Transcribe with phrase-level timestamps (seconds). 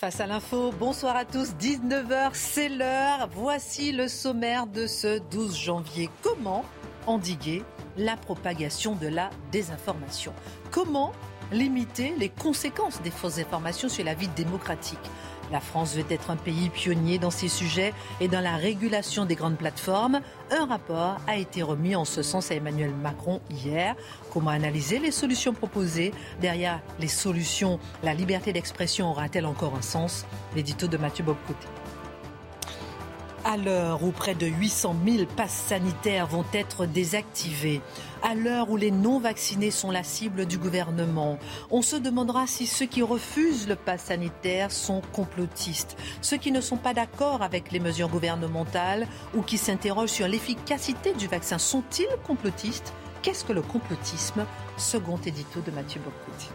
[0.00, 3.28] Face à l'info, bonsoir à tous, 19h, c'est l'heure.
[3.34, 6.08] Voici le sommaire de ce 12 janvier.
[6.22, 6.64] Comment
[7.06, 7.62] endiguer
[7.98, 10.32] la propagation de la désinformation?
[10.70, 11.12] Comment
[11.52, 14.98] limiter les conséquences des fausses informations sur la vie démocratique?
[15.50, 19.34] La France veut être un pays pionnier dans ces sujets et dans la régulation des
[19.34, 20.20] grandes plateformes.
[20.50, 23.96] Un rapport a été remis en ce sens à Emmanuel Macron hier.
[24.32, 30.26] Comment analyser les solutions proposées Derrière les solutions, la liberté d'expression aura-t-elle encore un sens?
[30.54, 31.79] L'édito de Mathieu Bobcoté.
[33.42, 37.80] À l'heure où près de 800 000 passes sanitaires vont être désactivés,
[38.22, 41.38] à l'heure où les non-vaccinés sont la cible du gouvernement,
[41.70, 46.60] on se demandera si ceux qui refusent le pass sanitaire sont complotistes, ceux qui ne
[46.60, 52.14] sont pas d'accord avec les mesures gouvernementales ou qui s'interrogent sur l'efficacité du vaccin sont-ils
[52.26, 52.92] complotistes?
[53.22, 54.44] Qu'est-ce que le complotisme?
[54.76, 56.50] Second édito de Mathieu Bocotti.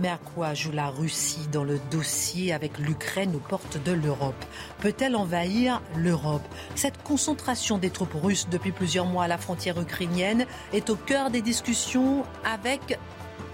[0.00, 4.44] Mais à quoi joue la Russie dans le dossier avec l'Ukraine aux portes de l'Europe?
[4.78, 6.46] Peut-elle envahir l'Europe?
[6.76, 11.30] Cette concentration des troupes russes depuis plusieurs mois à la frontière ukrainienne est au cœur
[11.30, 12.96] des discussions avec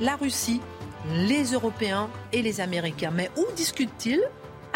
[0.01, 0.61] la Russie,
[1.15, 3.11] les Européens et les Américains.
[3.11, 4.23] Mais où discutent-ils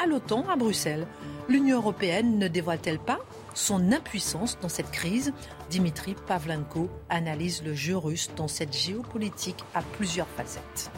[0.02, 1.06] À l'OTAN, à Bruxelles.
[1.50, 3.18] L'Union européenne ne dévoile-t-elle pas
[3.52, 5.34] son impuissance dans cette crise?
[5.68, 10.90] Dimitri Pavlenko analyse le jeu russe dans cette géopolitique à plusieurs facettes.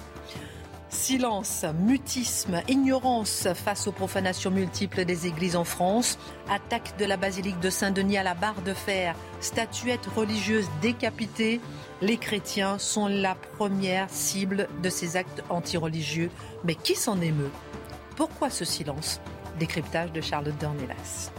[0.90, 6.18] Silence, mutisme, ignorance face aux profanations multiples des églises en France,
[6.50, 11.60] attaque de la basilique de Saint-Denis à la barre de fer, statuettes religieuses décapitées.
[12.02, 16.30] Les chrétiens sont la première cible de ces actes antireligieux.
[16.64, 17.52] Mais qui s'en émeut?
[18.16, 19.20] Pourquoi ce silence?
[19.60, 21.30] Décryptage de Charlotte Dornelas.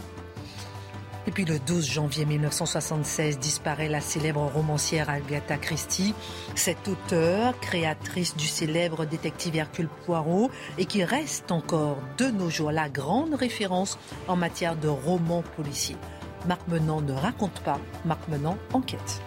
[1.26, 6.14] Et puis le 12 janvier 1976 disparaît la célèbre romancière Agatha Christie,
[6.56, 12.72] cette auteure, créatrice du célèbre détective Hercule Poirot et qui reste encore de nos jours
[12.72, 15.96] la grande référence en matière de romans policiers.
[16.48, 19.22] Marc Menant ne raconte pas, Marc Menant enquête.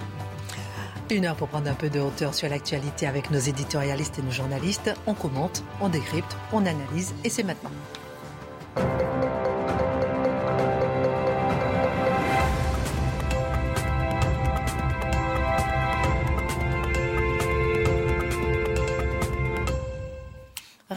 [1.12, 4.32] Une heure pour prendre un peu de hauteur sur l'actualité avec nos éditorialistes et nos
[4.32, 4.92] journalistes.
[5.06, 7.72] On commente, on décrypte, on analyse et c'est maintenant.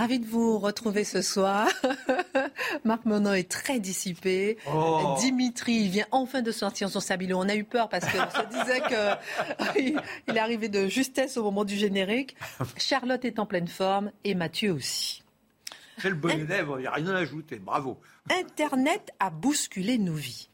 [0.08, 1.68] Ravi de vous retrouver ce soir.
[2.84, 4.56] Marc Monod est très dissipé.
[4.66, 5.16] Oh.
[5.20, 7.36] Dimitri vient enfin de sortir son sabilot.
[7.38, 8.80] On a eu peur parce qu'on se disait
[9.76, 10.00] qu'il
[10.34, 12.36] est arrivé de justesse au moment du générique.
[12.78, 15.22] Charlotte est en pleine forme et Mathieu aussi.
[15.98, 17.58] C'est le bon élève, il n'y a rien à ajouter.
[17.58, 18.00] Bravo.
[18.30, 20.48] Internet a bousculé nos vies.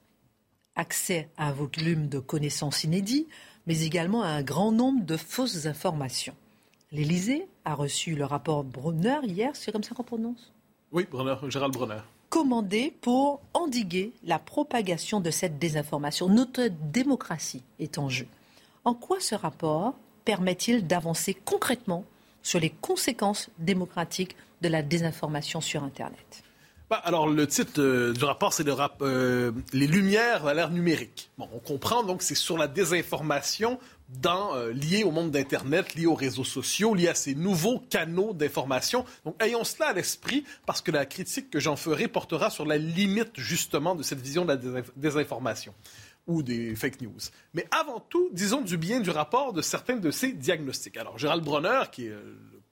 [0.75, 3.29] Accès à un volume de connaissances inédits,
[3.69, 6.35] mais également à un grand nombre de fausses informations.
[6.95, 10.53] L'Élysée a reçu le rapport Brunner hier, c'est comme ça qu'on prononce?
[10.93, 11.99] Oui, Brunner, Gérald Brunner.
[12.29, 16.29] Commandé pour endiguer la propagation de cette désinformation.
[16.29, 18.29] Notre démocratie est en jeu.
[18.85, 19.95] En quoi ce rapport
[20.25, 22.05] permet-il d'avancer concrètement
[22.45, 26.44] sur les conséquences démocratiques de la désinformation sur Internet?
[26.97, 28.65] Alors, le titre euh, du rapport, c'est
[29.03, 31.31] euh, Les Lumières à l'ère numérique.
[31.39, 33.79] Bon, on comprend donc c'est sur la désinformation
[34.27, 39.05] euh, lié au monde d'Internet, lié aux réseaux sociaux, lié à ces nouveaux canaux d'information.
[39.25, 42.79] Donc, ayons cela à l'esprit parce que la critique que j'en ferai portera sur la
[42.79, 45.75] limite, justement, de cette vision de la désinf- désinformation
[46.27, 47.19] ou des fake news.
[47.53, 50.97] Mais avant tout, disons du bien du rapport de certains de ces diagnostics.
[50.97, 52.15] Alors, Gérald Bronner, qui est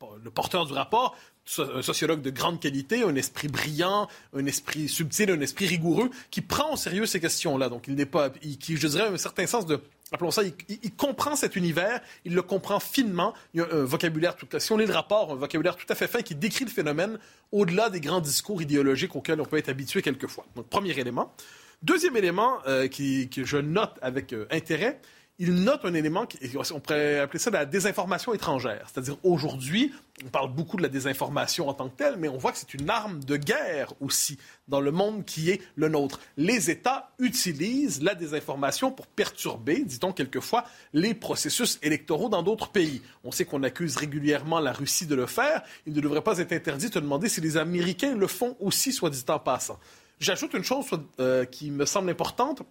[0.02, 1.16] le po- le porteur du rapport,
[1.58, 6.40] un sociologue de grande qualité, un esprit brillant, un esprit subtil, un esprit rigoureux, qui
[6.40, 7.68] prend au sérieux ces questions-là.
[7.68, 9.80] Donc, il n'est pas, qui, je dirais, un certain sens de,
[10.12, 13.34] appelons ça, il, comprend cet univers, il le comprend finement.
[13.54, 15.86] Il y a un vocabulaire tout à si on lit le rapport, un vocabulaire tout
[15.88, 17.18] à fait fin qui décrit le phénomène
[17.50, 20.46] au-delà des grands discours idéologiques auxquels on peut être habitué quelquefois.
[20.54, 21.34] Donc, premier élément.
[21.82, 25.00] Deuxième élément euh, que je note avec euh, intérêt,
[25.42, 28.86] il note un élément, qui, on pourrait appeler ça la désinformation étrangère.
[28.86, 29.92] C'est-à-dire aujourd'hui,
[30.24, 32.74] on parle beaucoup de la désinformation en tant que telle, mais on voit que c'est
[32.74, 36.20] une arme de guerre aussi dans le monde qui est le nôtre.
[36.36, 43.02] Les États utilisent la désinformation pour perturber, dit-on quelquefois, les processus électoraux dans d'autres pays.
[43.24, 45.64] On sait qu'on accuse régulièrement la Russie de le faire.
[45.86, 49.10] Il ne devrait pas être interdit de demander si les Américains le font aussi, soit
[49.10, 49.80] dit en passant.
[50.20, 50.86] J'ajoute une chose
[51.18, 52.62] euh, qui me semble importante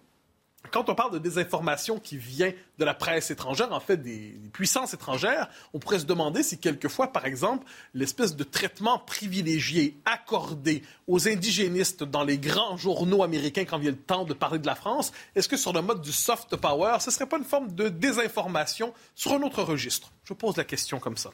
[0.72, 4.94] quand on parle de désinformation qui vient de la presse étrangère, en fait des, puissances
[4.94, 11.28] étrangères, on pourrait se demander si quelquefois, par exemple, l'espèce de traitement privilégié accordé aux
[11.28, 15.12] indigénistes dans les grands journaux américains quand vient le temps de parler de la France,
[15.36, 17.88] est-ce que sur le mode du soft power, ce ne serait pas une forme de
[17.88, 20.10] désinformation sur un autre registre?
[20.24, 21.30] Je pose la question comme ça.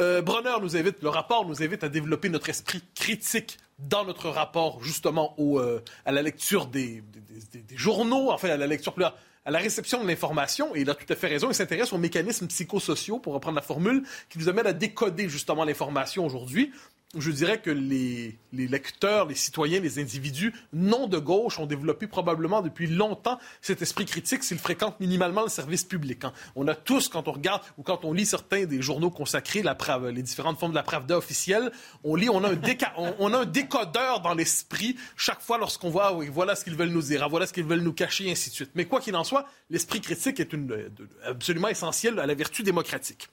[0.00, 0.22] Euh,
[0.60, 3.58] nous invite, le rapport nous invite à développer notre esprit critique
[3.88, 7.02] dans notre rapport justement euh, à la lecture des,
[7.74, 9.04] journaux, enfin à la lecture plus
[9.44, 11.98] à la réception de l'information, et il a tout à fait raison, il s'intéresse aux
[11.98, 16.70] mécanismes psychosociaux, pour reprendre la formule, qui nous amène à décoder justement l'information aujourd'hui
[17.18, 22.62] je dirais que les, lecteurs, les citoyens, les individus non de gauche ont développé probablement
[22.62, 26.24] depuis longtemps cet esprit critique s'ils fréquentent minimalement le service public.
[26.24, 26.32] Hein.
[26.56, 29.76] On a tous, quand on regarde ou quand on lit certains des journaux consacrés, la
[30.10, 31.70] les différentes formes de la Pravda officielle,
[32.02, 32.60] on lit, on a un,
[33.18, 36.88] on, a un décodeur dans l'esprit chaque fois lorsqu'on voit, oui, voilà ce qu'ils veulent
[36.88, 38.70] nous dire, ah, voilà ce qu'ils veulent nous cacher, et ainsi de suite.
[38.74, 40.90] Mais quoi qu'il en soit, l'esprit critique est une,
[41.24, 43.28] absolument essentiel à la vertu démocratique.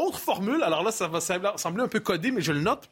[0.00, 2.88] Autre formule, alors là, ça va sembler un peu codé, mais je le note.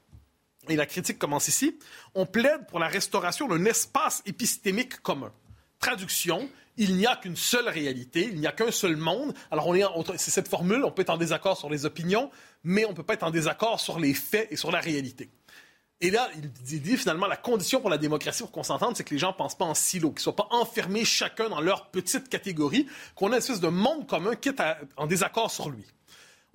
[0.69, 1.79] Et la critique commence ici.
[2.15, 5.33] On plaide pour la restauration d'un espace épistémique commun.
[5.79, 9.33] Traduction, il n'y a qu'une seule réalité, il n'y a qu'un seul monde.
[9.51, 9.85] Alors, on est
[10.19, 12.31] c'est cette formule, on peut être en désaccord sur les opinions,
[12.63, 15.31] mais on ne peut pas être en désaccord sur les faits et sur la réalité.
[16.03, 19.15] Et là, il dit, finalement la condition pour la démocratie, pour qu'on s'entende, c'est que
[19.15, 21.87] les gens ne pensent pas en silo, qu'ils ne soient pas enfermés chacun dans leur
[21.87, 24.61] petite catégorie, qu'on ait une espèce de monde commun qui est
[24.99, 25.87] en désaccord sur lui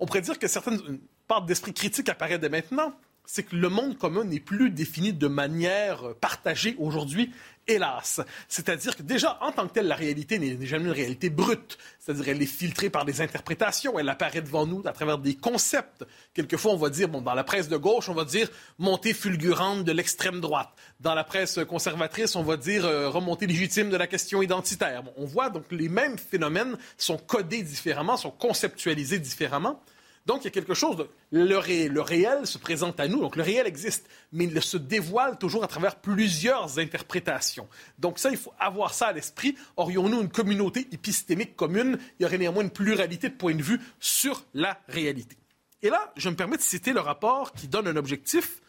[0.04, 2.92] on pourrait dire que certaines part d'esprit critique apparaît dès maintenant,
[3.24, 7.32] c'est que le monde commun n'est plus défini de manière partagée aujourd'hui,
[7.66, 8.20] hélas.
[8.48, 11.78] C'est-à-dire que déjà, en tant que telle, la réalité n'est jamais une réalité brute.
[11.98, 16.04] C'est-à-dire elle est filtrée par des interprétations, elle apparaît devant nous à travers des concepts.
[16.34, 19.84] Quelquefois, on va dire, bon, dans la presse de gauche, on va dire montée fulgurante
[19.84, 20.68] de l'extrême droite.
[21.00, 25.02] Dans la presse conservatrice, on va dire euh, remontée légitime de la question identitaire.
[25.16, 29.80] on voit donc les mêmes phénomènes sont codés différemment, sont conceptualisés différemment.
[30.26, 31.08] Donc, il y a quelque chose de...
[31.30, 31.58] Le,
[32.00, 35.66] réel se présente à nous, donc le réel existe, mais il se dévoile toujours à
[35.66, 37.68] travers plusieurs interprétations.
[37.98, 39.54] Donc ça, il faut avoir ça à l'esprit.
[39.76, 43.80] Aurions-nous une communauté épistémique commune, il y aurait néanmoins une pluralité de points de vue
[44.00, 45.36] sur la réalité.
[45.82, 48.62] Et là, je me permets de citer le rapport qui donne un objectif.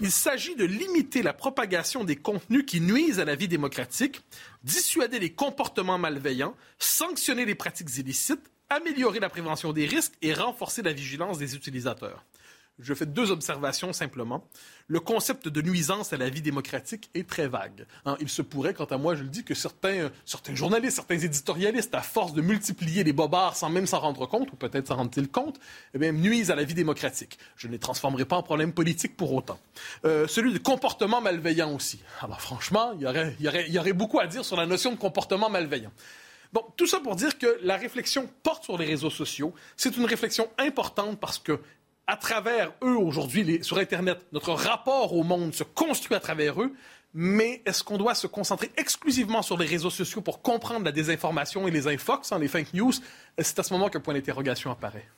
[0.00, 4.20] Il s'agit de limiter la propagation des contenus qui nuisent à la vie démocratique,
[4.62, 10.82] dissuader les comportements malveillants, sanctionner les pratiques illicites, améliorer la prévention des risques et renforcer
[10.82, 12.24] la vigilance des utilisateurs.
[12.80, 14.48] Je fais deux observations simplement.
[14.88, 17.86] Le concept de nuisance à la vie démocratique est très vague.
[18.04, 18.16] Hein.
[18.20, 21.94] il se pourrait, quant à moi, je le dis, que certains, certains journalistes, certains éditorialistes,
[21.94, 25.28] à force de multiplier les bobards sans même s'en rendre compte, ou peut-être s'en rendent-ils
[25.28, 25.60] compte,
[25.94, 27.38] eh nuisent à la vie démocratique.
[27.56, 29.60] Je ne les transformerai pas en problème politique pour autant.
[30.04, 32.00] Euh, celui de comportement malveillant aussi.
[32.22, 35.92] Alors franchement, il y aurait beaucoup à dire sur la notion de comportement malveillant.
[36.54, 39.52] Bon, tout ça pour dire que la réflexion porte sur les réseaux sociaux.
[39.76, 41.58] C'est une réflexion importante parce que
[42.06, 46.72] à travers eux aujourd'hui, sur Internet, notre rapport au monde se construit à travers eux.
[47.12, 51.66] Mais est-ce qu'on doit se concentrer exclusivement sur les réseaux sociaux pour comprendre la désinformation
[51.66, 52.92] et les infox, hein, les fake news?
[53.36, 55.08] C'est à ce moment qu'un point d'interrogation apparaît.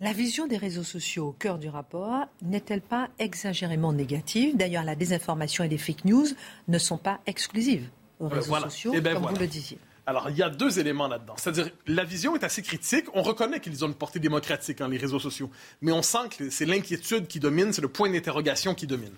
[0.00, 4.56] La vision des réseaux sociaux au cœur du rapport n'est-elle pas exagérément négative?
[4.56, 6.26] D'ailleurs, la désinformation et les fake news
[6.68, 7.90] ne sont pas exclusives
[8.22, 9.78] aux réseaux sociaux, eh ben comme vous le disiez.
[10.06, 11.34] Alors, il y a deux éléments là-dedans.
[11.36, 13.06] C'est-à-dire, la vision est assez critique.
[13.14, 15.48] On reconnaît qu'ils ont une portée démocratique, hein, les réseaux sociaux.
[15.80, 19.14] Mais on sent que c'est l'inquiétude qui domine, c'est le point d'interrogation qui domine.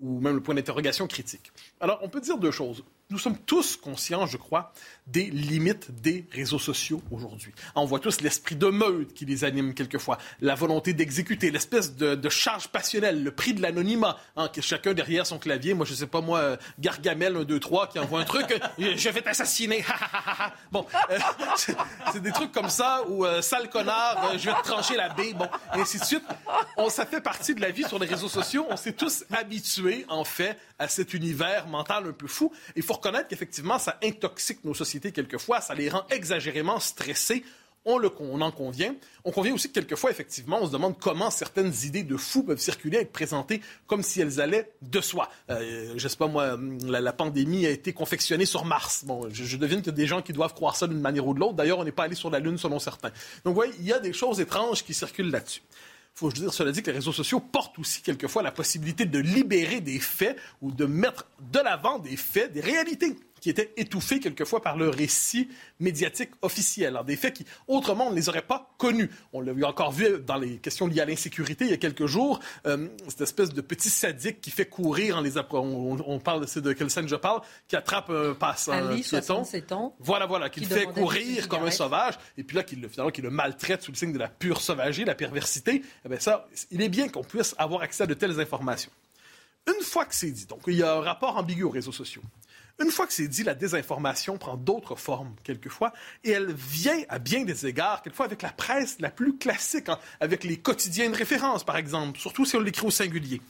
[0.00, 1.52] Ou même le point d'interrogation critique.
[1.80, 4.72] Alors, on peut dire deux choses nous sommes tous conscients, je crois,
[5.06, 7.52] des limites des réseaux sociaux aujourd'hui.
[7.74, 12.28] On voit tous l'esprit de meute qui les anime quelquefois, la volonté d'exécuter, l'espèce de,
[12.28, 15.74] charge passionnelle, le prix de l'anonymat, hein, chacun derrière son clavier.
[15.74, 19.22] Moi, je sais pas, moi, Gargamel 1, 2, 3 qui envoie un truc, je vais
[19.22, 19.84] t'assassiner.
[20.72, 21.18] bon, euh,
[22.12, 25.08] c'est des trucs comme ça, ou euh, sale connard, euh, je vais te trancher la
[25.08, 26.24] baie, bon, et ainsi de suite.
[26.76, 28.66] On, ça fait partie de la vie sur les réseaux sociaux.
[28.70, 32.52] On s'est tous habitués, en fait, à cet univers mental un peu fou.
[32.76, 37.44] Il faut reconnaître qu'effectivement, ça intoxique nos sociétés quelquefois, ça les rend exagérément stressés.
[37.86, 38.94] on, le, on en convient.
[39.24, 42.60] On convient aussi que quelquefois, effectivement, on se demande comment certaines idées de fous peuvent
[42.60, 45.30] circuler, être présentées comme si elles allaient de soi.
[45.48, 49.04] Euh, je sais pas, moi, la, pandémie a été confectionnée sur Mars.
[49.04, 51.32] Bon, je, devine qu'il y a des gens qui doivent croire ça d'une manière ou
[51.32, 51.54] de l'autre.
[51.54, 53.10] D'ailleurs, on n'est pas allé sur la Lune selon certains.
[53.44, 55.62] Donc, vous voyez, il y a des choses étranges qui circulent là-dessus
[56.20, 59.80] faut dire, cela dit que les réseaux sociaux portent aussi quelquefois la possibilité de libérer
[59.80, 64.62] des faits ou de mettre de l'avant des faits, des réalités qui étaient étouffés quelquefois
[64.62, 66.88] par le récit médiatique officiel.
[66.88, 69.10] Alors, des faits qui, autrement, on ne les aurait pas connus.
[69.32, 72.40] On l'a encore vu dans les questions liées à l'insécurité il y a quelques jours,
[72.66, 76.60] euh, cette espèce de petit sadique qui fait courir en les on, on, parle de,
[76.60, 78.72] de quelle scène je parle, qui attrape un passant.
[78.72, 79.94] Ali, 67 ans.
[79.98, 83.10] Voilà, voilà, qui, le fait courir comme un sauvage, et puis là, qui le, finalement,
[83.10, 85.82] qui le maltraite sous le signe de la pure sauvagerie, la perversité.
[86.04, 88.90] Eh bien, ça, il est bien qu'on puisse avoir accès à de telles informations.
[89.66, 92.22] Une fois que c'est dit, donc il y a un rapport ambigu aux réseaux sociaux.
[92.82, 95.92] Une fois que c'est dit, la désinformation prend d'autres formes, quelquefois,
[96.24, 99.98] et elle vient à bien des égards, quelquefois avec la presse la plus classique, hein,
[100.18, 103.42] avec les quotidiens de référence, par exemple, surtout si on l'écrit au singulier.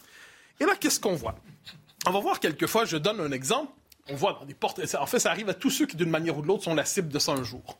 [0.58, 1.36] Et là, qu'est-ce qu'on voit?
[2.06, 3.72] On va voir quelquefois, je donne un exemple,
[4.08, 6.36] on voit dans des portraits, en fait, ça arrive à tous ceux qui, d'une manière
[6.36, 7.78] ou de l'autre, sont la cible de ça un jour.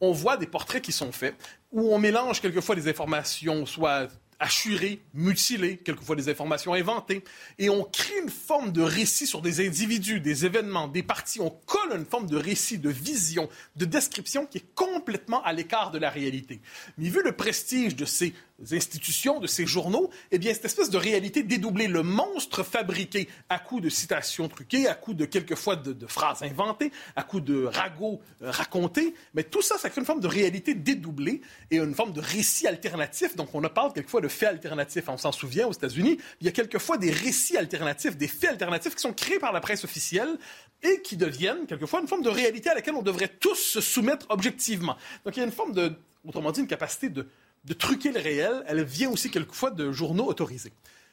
[0.00, 1.36] On voit des portraits qui sont faits,
[1.70, 4.08] où on mélange quelquefois des informations, soit
[4.40, 7.24] assurées, mutilées, quelquefois des informations inventées,
[7.58, 11.40] et on crée une forme de récit sur des individus, des événements, des parties.
[11.40, 15.90] On colle une forme de récit, de vision, de description qui est complètement à l'écart
[15.90, 16.60] de la réalité.
[16.98, 18.34] Mais vu le prestige de ces
[18.72, 23.58] institutions, de ces journaux, eh bien, cette espèce de réalité dédoublée, le monstre fabriqué à
[23.58, 27.64] coups de citations truquées, à coups de quelquefois de, de phrases inventées, à coups de
[27.64, 31.94] ragots euh, racontés, mais tout ça, ça crée une forme de réalité dédoublée et une
[31.94, 33.36] forme de récit alternatif.
[33.36, 35.08] Donc, on parle quelquefois de faits alternatifs.
[35.08, 38.94] On s'en souvient aux États-Unis, il y a quelquefois des récits alternatifs, des faits alternatifs
[38.94, 40.38] qui sont créés par la presse officielle
[40.82, 44.26] et qui deviennent quelquefois une forme de réalité à laquelle on devrait tous se soumettre
[44.28, 44.96] objectivement.
[45.24, 45.92] Donc, il y a une forme de,
[46.24, 47.28] autrement dit, une capacité de
[47.64, 50.72] de truquer le réel, elle vient aussi quelquefois de journaux autorisés.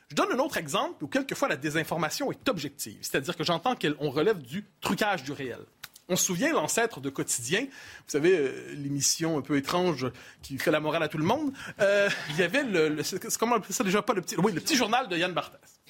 [0.09, 4.09] Je donne un autre exemple où quelquefois la désinformation est objective, c'est-à-dire que j'entends qu'on
[4.09, 5.59] relève du trucage du réel.
[6.07, 10.05] On se souvient l'ancêtre de Quotidien, vous savez, euh, l'émission un peu étrange
[10.43, 11.51] qui fait la morale à tout le monde.
[11.79, 13.01] Euh, il y avait le,
[13.39, 14.03] comment ça déjà?
[14.03, 15.81] Pas le petit, oui, le petit journal de Yann Barthès.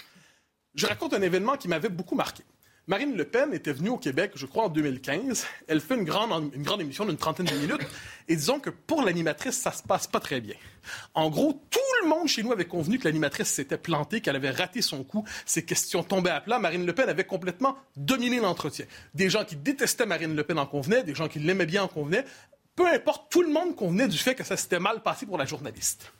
[0.73, 2.43] Je raconte un événement qui m'avait beaucoup marqué.
[2.87, 5.47] Marine Le Pen était venue au Québec, je crois, en 2015.
[5.67, 7.81] Elle fait une grande, une grande émission d'une trentaine de minutes.
[8.27, 10.53] Et disons que pour l'animatrice, ça se passe pas très bien.
[11.15, 14.51] En gros, tout le monde chez nous avait convenu que l'animatrice s'était plantée, qu'elle avait
[14.51, 15.25] raté son coup.
[15.47, 16.59] Ses questions tombaient à plat.
[16.59, 18.85] Marine Le Pen avait complètement dominé l'entretien.
[19.15, 21.87] Des gens qui détestaient Marine Le Pen en convenaient, des gens qui l'aimaient bien en
[21.87, 22.25] convenaient.
[22.75, 25.45] Peu importe, tout le monde convenait du fait que ça s'était mal passé pour la
[25.45, 26.11] journaliste.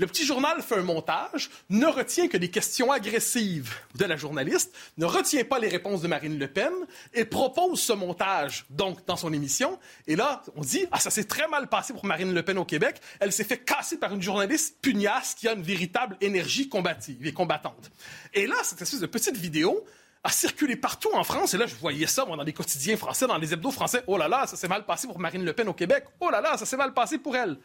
[0.00, 4.74] Le petit journal fait un montage, ne retient que des questions agressives de la journaliste,
[4.96, 6.72] ne retient pas les réponses de Marine Le Pen
[7.12, 9.78] et propose ce montage donc dans son émission.
[10.06, 12.64] Et là, on dit ah ça s'est très mal passé pour Marine Le Pen au
[12.64, 12.98] Québec.
[13.20, 17.34] Elle s'est fait casser par une journaliste pugnace qui a une véritable énergie combative et
[17.34, 17.90] combattante.
[18.32, 19.84] Et là, cette espèce de petite vidéo
[20.24, 21.52] a circulé partout en France.
[21.52, 24.02] Et là, je voyais ça dans les quotidiens français, dans les hebdos français.
[24.06, 26.06] Oh là là, ça s'est mal passé pour Marine Le Pen au Québec.
[26.20, 27.58] Oh là là, ça s'est mal passé pour elle.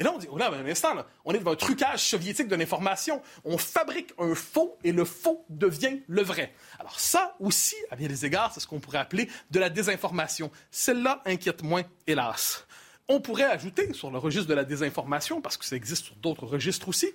[0.00, 3.20] Et là, on dit, oh là, on est devant un trucage soviétique de l'information.
[3.44, 6.54] On fabrique un faux et le faux devient le vrai.
[6.78, 10.50] Alors ça aussi, à bien des égards, c'est ce qu'on pourrait appeler de la désinformation.
[10.70, 12.66] Celle-là inquiète moins, hélas.
[13.08, 16.46] On pourrait ajouter sur le registre de la désinformation, parce que ça existe sur d'autres
[16.46, 17.12] registres aussi,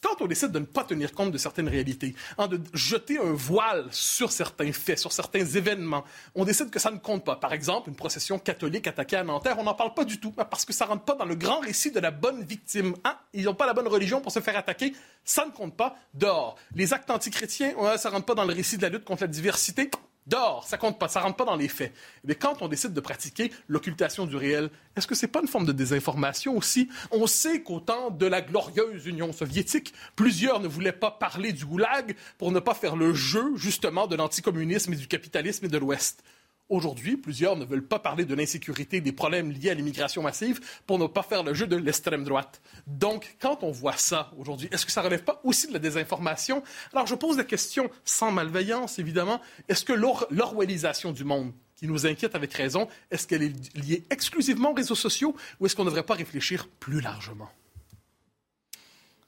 [0.00, 3.32] quand on décide de ne pas tenir compte de certaines réalités, hein, de jeter un
[3.32, 7.36] voile sur certains faits, sur certains événements, on décide que ça ne compte pas.
[7.36, 10.64] Par exemple, une procession catholique attaquée à Nanterre, on n'en parle pas du tout, parce
[10.64, 12.94] que ça rentre pas dans le grand récit de la bonne victime.
[13.04, 13.16] Hein?
[13.32, 15.96] Ils n'ont pas la bonne religion pour se faire attaquer, ça ne compte pas.
[16.14, 16.56] Dehors.
[16.74, 19.90] Les actes antichrétiens, ça rentre pas dans le récit de la lutte contre la diversité,
[20.28, 21.92] dehors, ça compte pas, ça rentre pas dans les faits.
[22.24, 25.66] Mais quand on décide de pratiquer l'occultation du réel, est-ce que c'est pas une forme
[25.66, 26.88] de désinformation aussi?
[27.10, 31.64] On sait qu'au temps de la glorieuse Union soviétique, plusieurs ne voulaient pas parler du
[31.64, 35.78] goulag pour ne pas faire le jeu justement de l'anticommunisme et du capitalisme et de
[35.78, 36.22] l'Ouest.
[36.68, 40.98] Aujourd'hui, plusieurs ne veulent pas parler de l'insécurité, des problèmes liés à l'immigration massive pour
[40.98, 42.60] ne pas faire le jeu de l'extrême droite.
[42.86, 46.62] Donc, quand on voit ça aujourd'hui, est-ce que ça relève pas aussi de la désinformation?
[46.92, 49.40] Alors, je pose la question sans malveillance, évidemment.
[49.68, 54.72] Est-ce que l'orwellisation du monde, qui nous inquiète avec raison, est-ce qu'elle est liée exclusivement
[54.72, 57.48] aux réseaux sociaux ou est-ce qu'on ne devrait pas réfléchir plus largement?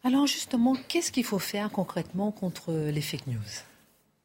[0.02, 3.69] Alors justement, qu'est-ce qu'il faut faire concrètement contre les fake news?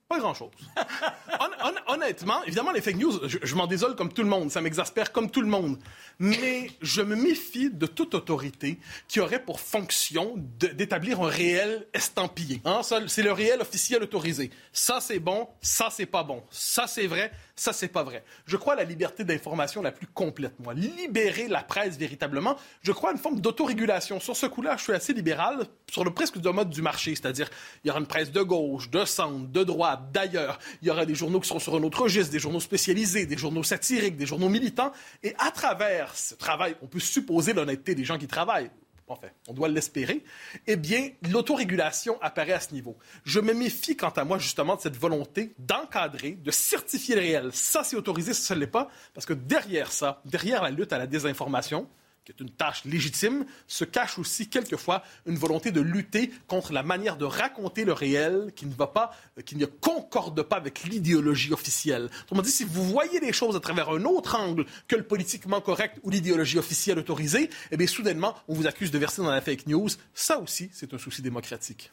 [0.07, 0.51] Pas grand-chose.
[1.87, 5.31] honnêtement, évidemment, les fake news, je, m'en désole comme tout le monde, ça m'exaspère comme
[5.31, 5.77] tout le monde.
[6.19, 12.61] Mais je me méfie de toute autorité qui aurait pour fonction d'établir un réel estampillé.
[12.65, 12.81] Hein?
[13.07, 14.51] C'est le réel officiel autorisé.
[14.71, 16.43] Ça, c'est bon, ça, c'est pas bon.
[16.51, 18.23] Ça, c'est vrai, Ça, c'est pas vrai.
[18.45, 20.73] Je crois à la liberté d'information la plus complète, moi.
[20.73, 22.57] Libérer la presse véritablement.
[22.81, 24.19] Je crois à une forme d'autorégulation.
[24.19, 27.49] Sur ce coup-là, je suis assez libéral sur le presque du mode du marché, c'est-à-dire
[27.83, 30.59] il y aura une presse de gauche, de centre, de droite, d'ailleurs.
[30.81, 33.37] Il y aura des journaux qui seront sur un autre registre, des journaux spécialisés, des
[33.37, 34.91] journaux satiriques, des journaux militants.
[35.23, 38.69] Et à travers ce travail, on peut supposer l'honnêteté des gens qui travaillent
[39.07, 40.23] enfin, on doit l'espérer,
[40.67, 42.97] eh bien, l'autorégulation apparaît à ce niveau.
[43.23, 47.49] Je me méfie, quant à moi, justement, de cette volonté d'encadrer, de certifier le réel.
[47.53, 50.97] Ça, c'est autorisé, ça, ne l'est pas, parce que derrière ça, derrière la lutte à
[50.97, 51.87] la désinformation,
[52.25, 56.81] qui est une tâche légitime, se cache aussi quelquefois une volonté de lutter contre la
[56.81, 59.11] manière de raconter le réel qui ne va pas,
[59.45, 62.09] qui ne concorde pas avec l'idéologie officielle.
[62.23, 65.61] Autrement dit, si vous voyez les choses à travers un autre angle que le politiquement
[65.61, 69.41] correct ou l'idéologie officielle autorisée, eh bien, soudainement, on vous accuse de verser dans la
[69.41, 69.89] fake news.
[70.15, 71.91] Ça aussi, c'est un souci démocratique.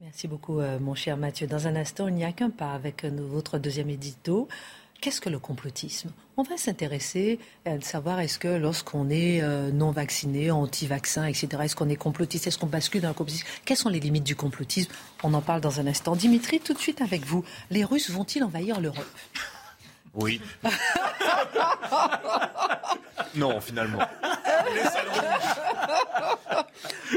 [0.00, 1.46] Merci beaucoup, euh, mon cher Mathieu.
[1.46, 4.48] Dans un instant, il n'y a qu'un pas avec euh, votre deuxième édito.
[5.00, 6.10] Qu'est-ce que le complotisme?
[6.36, 11.74] On va s'intéresser à savoir est-ce que lorsqu'on est euh, non vacciné, anti-vaccin, etc., est-ce
[11.74, 13.46] qu'on est complotiste Est-ce qu'on bascule dans le complotisme?
[13.64, 14.92] Quelles sont les limites du complotisme?
[15.22, 16.16] On en parle dans un instant.
[16.16, 17.44] Dimitri, tout de suite avec vous.
[17.70, 19.06] Les Russes vont-ils envahir l'Europe?
[20.12, 20.40] Oui.
[23.36, 24.00] non, finalement.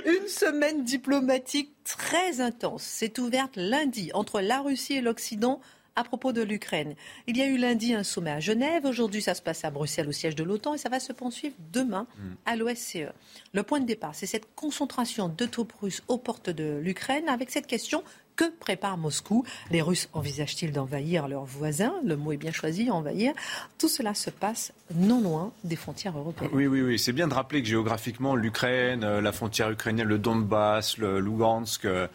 [0.06, 5.60] Une semaine diplomatique très intense s'est ouverte lundi entre la Russie et l'Occident
[5.96, 6.96] à propos de l'Ukraine.
[7.28, 8.86] Il y a eu lundi un sommet à Genève.
[8.86, 11.56] Aujourd'hui, ça se passe à Bruxelles, au siège de l'OTAN, et ça va se poursuivre
[11.72, 12.22] demain mm.
[12.46, 13.12] à l'OSCE.
[13.54, 17.52] Le point de départ, c'est cette concentration de troupes russes aux portes de l'Ukraine avec
[17.52, 18.04] cette question
[18.36, 19.46] que prépare Moscou?
[19.72, 21.94] Les Russes envisagent-ils d'envahir leurs voisins?
[22.04, 23.34] Le mot est bien choisi, envahir.
[23.78, 26.52] Tout cela se passe non loin des frontières européennes.
[26.54, 27.00] Oui, oui, oui.
[27.00, 31.86] C'est bien de rappeler que géographiquement, l'Ukraine, euh, la frontière ukrainienne, le Donbass, le Lugansk,
[31.86, 32.08] euh,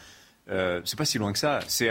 [0.50, 1.60] euh, c'est pas si loin que ça.
[1.68, 1.90] C'est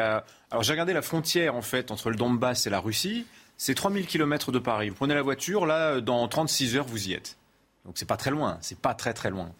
[0.51, 3.25] Alors j'ai regardé la frontière en fait entre le Donbass et la Russie.
[3.57, 4.89] C'est 3000 km de Paris.
[4.89, 7.37] Vous prenez la voiture, là, dans 36 heures, vous y êtes.
[7.85, 9.51] Donc c'est pas très loin, c'est pas très très loin.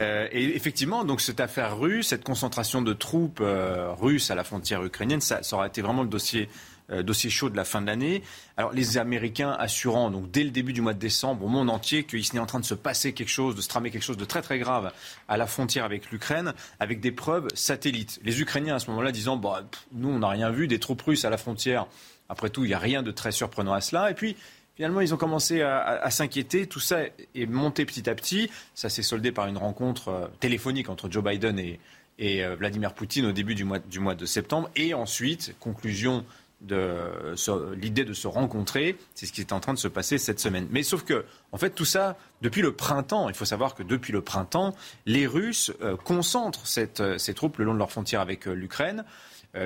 [0.00, 4.44] Euh, et effectivement, donc cette affaire russe, cette concentration de troupes euh, russes à la
[4.44, 6.48] frontière ukrainienne, ça, ça aurait été vraiment le dossier
[6.90, 8.22] dossier chaud de la fin de l'année.
[8.56, 12.04] Alors les Américains assurant donc dès le début du mois de décembre au monde entier
[12.04, 14.24] qu'il est en train de se passer quelque chose, de se tramer quelque chose de
[14.24, 14.92] très très grave
[15.28, 18.20] à la frontière avec l'Ukraine, avec des preuves satellites.
[18.22, 21.24] Les Ukrainiens à ce moment-là disant bah, nous on n'a rien vu des troupes russes
[21.24, 21.86] à la frontière.
[22.28, 24.10] Après tout, il n'y a rien de très surprenant à cela.
[24.10, 24.36] Et puis
[24.76, 26.66] Finalement, ils ont commencé à, s'inquiéter.
[26.66, 26.98] Tout ça
[27.34, 28.50] est monté petit à petit.
[28.74, 31.78] Ça s'est soldé par une rencontre euh, téléphonique entre Joe Biden et,
[32.18, 34.68] et euh, Vladimir Poutine au début du mois, du mois de septembre.
[34.74, 36.24] Et ensuite, conclusion
[36.64, 37.34] de
[37.74, 38.96] l'idée de se rencontrer.
[39.14, 40.66] C'est ce qui est en train de se passer cette semaine.
[40.70, 44.12] Mais sauf que, en fait, tout ça, depuis le printemps, il faut savoir que depuis
[44.12, 44.74] le printemps,
[45.06, 46.64] les Russes euh, concentrent
[47.00, 49.04] euh, ces troupes le long de leur frontière avec euh, l'Ukraine.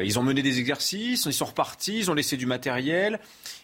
[0.04, 3.20] ils ont mené des exercices, ils sont repartis, ils ont laissé du matériel.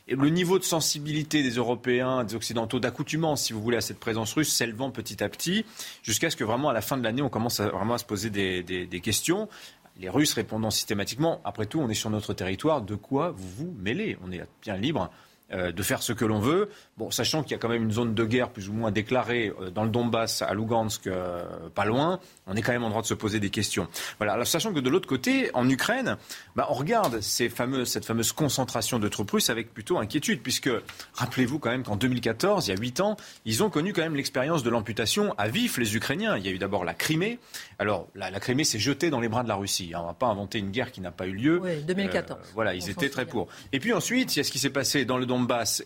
[0.09, 4.01] Et le niveau de sensibilité des Européens, des Occidentaux, d'accoutumance, si vous voulez, à cette
[4.01, 5.67] présence russe s'élevant petit à petit,
[6.03, 8.31] jusqu'à ce que vraiment, à la fin de l'année, on commence vraiment à se poser
[8.31, 9.49] des questions
[9.97, 13.75] les Russes répondant systématiquement, après tout, on est sur notre territoire, de quoi vous vous
[13.79, 14.19] mêlez?
[14.23, 15.11] On est bien libre
[15.53, 16.71] euh, de faire ce que l'on veut.
[16.97, 19.53] Bon, sachant qu'il y a quand même une zone de guerre plus ou moins déclarée
[19.61, 23.03] euh, dans le Donbass, à Lugansk, euh, pas loin, on est quand même en droit
[23.03, 23.87] de se poser des questions.
[24.17, 24.33] Voilà.
[24.33, 26.17] Alors, sachant que de l'autre côté, en Ukraine,
[26.57, 30.71] bah, on regarde ces fameux, cette fameuse concentration de troupes russes avec plutôt inquiétude, puisque
[31.13, 34.17] rappelez-vous quand même qu'en 2014, il y a huit ans, ils ont connu quand même
[34.17, 36.39] l'expérience de l'amputation à vif, les Ukrainiens.
[36.39, 37.39] Il y a eu d'abord la Crimée.
[37.79, 39.93] Alors, la, Crimée s'est jetée dans les bras de la Russie.
[39.95, 41.61] On ne va pas inventer une guerre qui n'a pas eu lieu.
[41.63, 42.41] Oui, 2014.
[42.55, 43.49] voilà, ils étaient très pour.
[43.75, 45.34] Et puis ensuite, il y a ce qui s'est passé dans le Donbass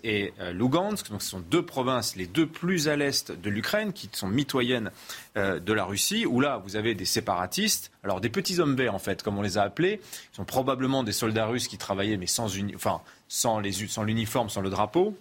[0.04, 1.10] et euh, Lugansk.
[1.10, 4.90] Donc, ce sont deux provinces, les deux plus à l'est de l'Ukraine, qui sont mitoyennes
[5.36, 8.94] euh, de la Russie, où là, vous avez des séparatistes, alors des petits hommes verts,
[8.94, 12.16] en fait, comme on les a appelés, qui sont probablement des soldats russes qui travaillaient,
[12.16, 12.48] mais sans,
[13.28, 13.60] sans
[14.02, 15.16] l'uniforme, sans le drapeau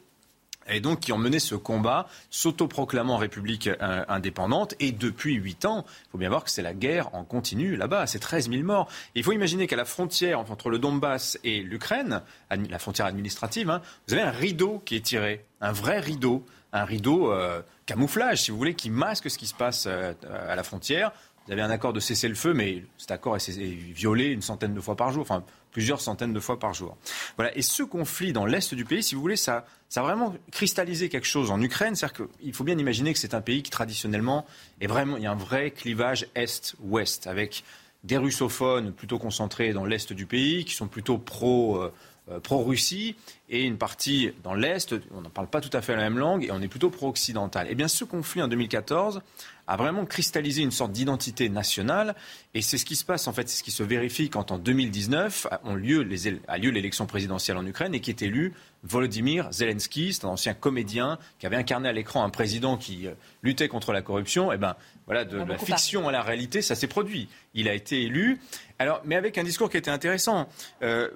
[0.69, 4.75] et donc qui ont mené ce combat, s'autoproclamant République euh, indépendante.
[4.79, 8.07] Et depuis huit ans, il faut bien voir que c'est la guerre en continu là-bas.
[8.07, 8.89] C'est 13 000 morts.
[9.15, 13.81] il faut imaginer qu'à la frontière entre le Donbass et l'Ukraine, la frontière administrative, hein,
[14.07, 18.51] vous avez un rideau qui est tiré, un vrai rideau, un rideau euh, camouflage, si
[18.51, 21.11] vous voulez, qui masque ce qui se passe euh, à la frontière.
[21.45, 24.97] Vous avez un accord de cessez-le-feu, mais cet accord est violé une centaine de fois
[24.97, 25.25] par jour.
[25.77, 26.97] Plusieurs centaines de fois par jour.
[27.35, 27.55] Voilà.
[27.55, 31.07] Et ce conflit dans l'est du pays, si vous voulez, ça, ça a vraiment cristallisé
[31.07, 31.95] quelque chose en Ukraine.
[31.95, 34.47] C'est-à-dire qu'il faut bien imaginer que c'est un pays qui traditionnellement
[34.81, 37.63] est vraiment, il y a un vrai clivage est-ouest avec
[38.03, 41.77] des russophones plutôt concentrés dans l'est du pays, qui sont plutôt pro.
[41.77, 41.93] Euh,
[42.29, 43.15] euh, pro-Russie
[43.47, 46.43] et une partie dans l'Est, on n'en parle pas tout à fait la même langue
[46.43, 47.67] et on est plutôt pro-occidental.
[47.69, 49.21] Eh bien, ce conflit en 2014
[49.67, 52.15] a vraiment cristallisé une sorte d'identité nationale.
[52.53, 54.57] Et c'est ce qui se passe, en fait, c'est ce qui se vérifie quand en
[54.57, 58.53] 2019 a, lieu lieu l'élection présidentielle en Ukraine et qui est élu
[58.83, 60.13] Volodymyr Zelensky.
[60.13, 63.91] C'est un ancien comédien qui avait incarné à l'écran un président qui euh, luttait contre
[63.91, 64.51] la corruption.
[64.51, 64.75] Et eh ben
[65.05, 67.27] voilà, de, la fiction à la réalité, ça s'est produit.
[67.53, 68.39] Il a été élu.
[68.79, 70.47] Alors, mais avec un discours qui était intéressant.
[70.81, 71.09] Euh,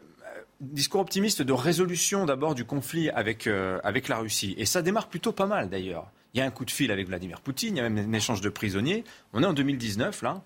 [0.62, 4.54] discours optimiste de résolution d'abord du conflit avec, euh, avec la Russie.
[4.58, 6.12] Et ça démarre plutôt pas mal d'ailleurs.
[6.34, 8.13] Il y a un coup de fil avec Vladimir Poutine, il y a même un
[8.13, 9.04] échange de prisonniers.
[9.34, 10.41] On est en 2019 là.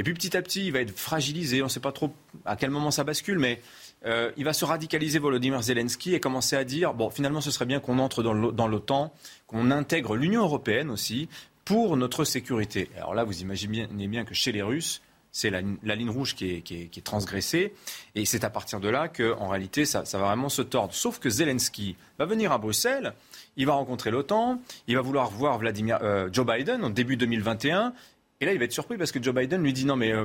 [0.00, 1.60] Et puis petit à petit, il va être fragilisé.
[1.60, 2.12] On ne sait pas trop
[2.44, 3.60] à quel moment ça bascule, mais
[4.06, 7.66] euh, il va se radicaliser Volodymyr Zelensky et commencer à dire bon, finalement, ce serait
[7.66, 9.12] bien qu'on entre dans l'OTAN,
[9.48, 11.28] qu'on intègre l'Union européenne aussi
[11.64, 12.90] pour notre sécurité.
[12.96, 15.60] Alors là, vous imaginez bien que chez les Russes, c'est la,
[15.94, 17.72] ligne rouge qui est, transgressée.
[18.14, 20.94] Et c'est à partir de là qu'en réalité, ça, va vraiment se tordre.
[20.94, 23.12] Sauf que Zelensky va venir à Bruxelles,
[23.58, 27.92] il va rencontrer l'OTAN, il va vouloir voir Vladimir, euh, Joe Biden en début 2021.
[28.40, 30.24] Et là, il va être surpris parce que Joe Biden lui dit non, mais euh,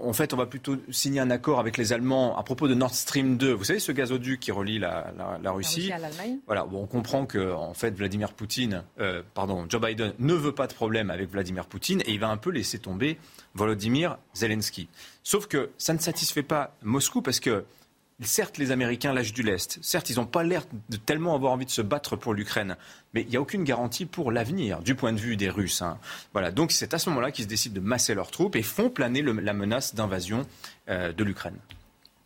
[0.00, 2.92] en fait, on va plutôt signer un accord avec les Allemands à propos de Nord
[2.92, 3.52] Stream 2.
[3.52, 5.12] Vous savez, ce gazoduc qui relie la,
[5.44, 5.92] Russie?
[6.46, 10.52] voilà, bon, on comprend que en fait, Vladimir Poutine, euh, pardon, Joe Biden ne veut
[10.52, 13.16] pas de problème avec Vladimir Poutine et il va un peu laisser tomber
[13.54, 14.88] Volodymyr Zelensky.
[15.22, 17.64] Sauf que ça ne satisfait pas Moscou parce que
[18.26, 19.78] certes, les Américains lâchent du lest.
[19.82, 22.76] Certes, ils n'ont pas l'air de tellement avoir envie de se battre pour l'Ukraine.
[23.14, 25.82] Mais il n'y a aucune garantie pour l'avenir, du point de vue des Russes.
[25.82, 25.98] Hein.
[26.32, 26.50] Voilà.
[26.50, 29.22] Donc c'est à ce moment-là qu'ils se décident de masser leurs troupes et font planer
[29.22, 30.46] la menace d'invasion
[30.88, 31.56] euh, de l'Ukraine.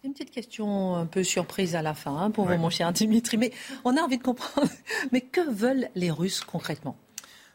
[0.04, 3.38] Une petite question un peu surprise à la fin hein, pour vous, mon cher Dimitri.
[3.38, 3.52] Mais
[3.84, 4.68] on a envie de comprendre.
[5.12, 6.96] Mais que veulent les Russes concrètement?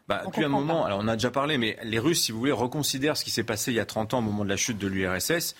[0.07, 2.51] Bah, depuis un moment, alors on a déjà parlé, mais les Russes, si vous voulez,
[2.51, 4.77] reconsidèrent ce qui s'est passé il y a 30 ans au moment de la chute
[4.77, 5.55] de l'URSS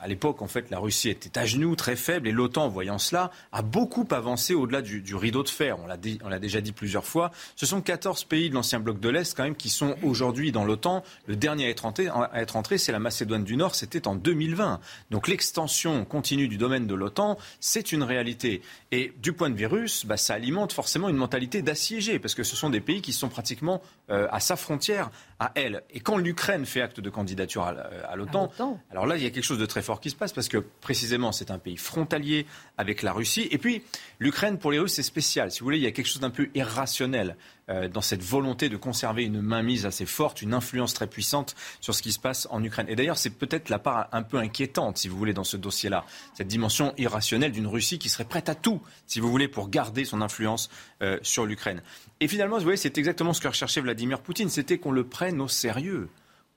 [0.00, 3.30] à l'époque, en fait, la Russie était à genoux, très faible, et l'OTAN, voyant cela,
[3.52, 5.78] a beaucoup avancé au-delà du, rideau de fer.
[5.80, 7.30] On l'a, déjà dit plusieurs fois.
[7.56, 10.64] Ce sont 14 pays de l'ancien bloc de l'Est, quand même, qui sont aujourd'hui dans
[10.64, 11.02] l'OTAN.
[11.26, 14.14] Le dernier à être entré, à être entré c'est la Macédoine du Nord, c'était en
[14.14, 14.80] 2020.
[15.10, 18.62] Donc l'extension continue du domaine de l'OTAN, c'est une réalité.
[18.92, 22.42] Et du point de vue russe, bah, ça alimente forcément une mentalité d'assiégé, parce que
[22.42, 25.82] ce sont des pays qui sont pratiquement euh, à sa frontière, à elle.
[25.90, 28.50] Et quand l'Ukraine fait acte de candidature à, l'OTAN,
[28.90, 30.58] alors là, il y a quelque chose de très fort qui se passe parce que
[30.58, 32.46] précisément, c'est un pays frontalier
[32.78, 33.48] avec la Russie.
[33.50, 33.82] Et puis,
[34.18, 35.50] l'Ukraine, pour les Russes, c'est spécial.
[35.50, 37.36] Si vous voulez, il y a quelque chose d'un peu irrationnel
[37.70, 41.94] euh, dans cette volonté de conserver une mainmise assez forte, une influence très puissante sur
[41.94, 42.86] ce qui se passe en Ukraine.
[42.88, 46.04] Et d'ailleurs, c'est peut-être la part un peu inquiétante, si vous voulez, dans ce dossier-là.
[46.34, 50.04] Cette dimension irrationnelle d'une Russie qui serait prête à tout, si vous voulez, pour garder
[50.04, 50.68] son influence
[51.02, 51.82] euh, sur l'Ukraine.
[52.20, 55.40] Et finalement, vous voyez, c'est exactement ce que recherchait Vladimir Poutine, c'était qu'on le prenne
[55.40, 56.08] au sérieux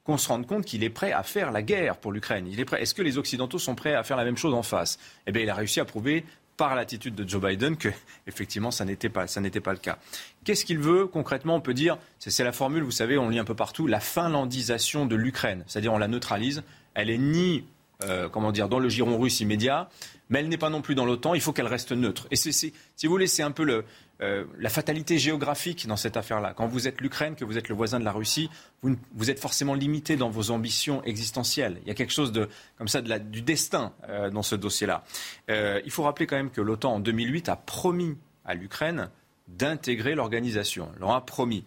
[0.08, 2.48] qu'on se rende compte qu'il est prêt à faire la guerre pour l'Ukraine.
[2.48, 2.82] Est prêt.
[2.82, 4.98] Est-ce que les Occidentaux sont prêts à faire la même chose en face?
[5.28, 6.24] Eh bien, il a réussi à prouver
[6.56, 7.90] par l'attitude de Joe Biden que
[8.28, 10.00] effectivement ça n'était pas pas le cas.
[10.46, 11.56] Qu'est-ce qu'il veut concrètement?
[11.56, 15.06] On peut dire c'est la formule, vous savez, on lit un peu partout, la finlandisation
[15.06, 16.64] de l'Ukraine, c'est-à-dire on la neutralise.
[16.94, 17.66] Elle est ni
[18.04, 19.90] euh, comment dire dans le giron russe immédiat,
[20.30, 21.34] mais elle n'est pas non plus dans l'OTAN.
[21.34, 22.28] Il faut qu'elle reste neutre.
[22.32, 23.84] Et si vous voulez, c'est un peu le,
[24.22, 26.54] euh, la fatalité géographique dans cette affaire-là.
[26.56, 28.50] Quand vous êtes l'Ukraine, que vous êtes le voisin de la Russie,
[28.82, 31.80] vous, êtes forcément limité dans vos ambitions existentielles.
[31.84, 35.04] Il y a quelque chose de, comme ça du destin euh, dans ce dossier-là.
[35.52, 39.10] Euh, il faut rappeler quand même que l'OTAN, en 2008, a promis à l'Ukraine
[39.48, 40.92] d'intégrer l'organisation.
[41.00, 41.64] Leur a promis.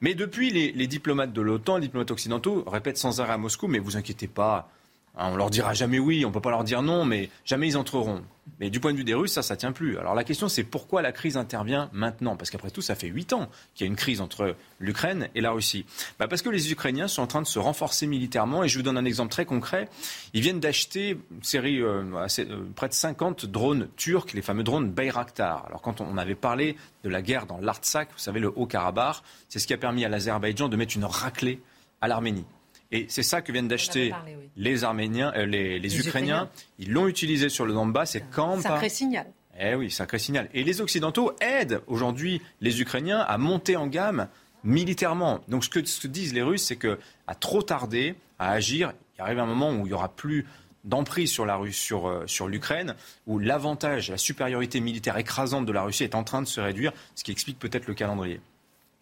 [0.00, 3.68] Mais depuis, les, les diplomates de l'OTAN, les diplomates occidentaux, répètent sans arrêt à Moscou,
[3.68, 4.70] mais vous inquiétez pas,
[5.16, 8.22] on leur dira jamais oui, on peut pas leur dire non, mais jamais ils entreront.
[8.58, 9.98] Mais du point de vue des Russes, ça, ça tient plus.
[9.98, 12.36] Alors la question, c'est pourquoi la crise intervient maintenant?
[12.36, 15.40] Parce qu'après tout, ça fait huit ans qu'il y a une crise entre l'Ukraine et
[15.40, 15.84] la Russie.
[16.18, 18.64] Bah parce que les Ukrainiens sont en train de se renforcer militairement.
[18.64, 19.88] Et je vous donne un exemple très concret.
[20.34, 25.64] Ils viennent d'acheter une euh, euh, près de 50 drones turcs, les fameux drones Bayraktar.
[25.66, 29.58] Alors quand on avait parlé de la guerre dans l'Artsakh, vous savez, le Haut-Karabakh, c'est
[29.58, 31.60] ce qui a permis à l'Azerbaïdjan de mettre une raclée
[32.00, 32.44] à l'Arménie.
[32.92, 34.12] Et c'est ça que viennent d'acheter
[34.56, 36.48] les Arméniens, euh, les, Ukrainiens.
[36.78, 39.26] Ils l'ont utilisé sur le Donbass et quand Sacré signal.
[39.58, 40.48] Eh oui, sacré signal.
[40.54, 44.28] Et les Occidentaux aident aujourd'hui les Ukrainiens à monter en gamme
[44.64, 45.40] militairement.
[45.48, 48.92] Donc ce que, ce que disent les Russes, c'est que à trop tarder à agir,
[49.18, 50.46] il arrive un moment où il n'y aura plus
[50.84, 52.94] d'emprise sur la Russie, sur, euh, sur l'Ukraine,
[53.26, 56.92] où l'avantage, la supériorité militaire écrasante de la Russie est en train de se réduire,
[57.14, 58.40] ce qui explique peut-être le calendrier.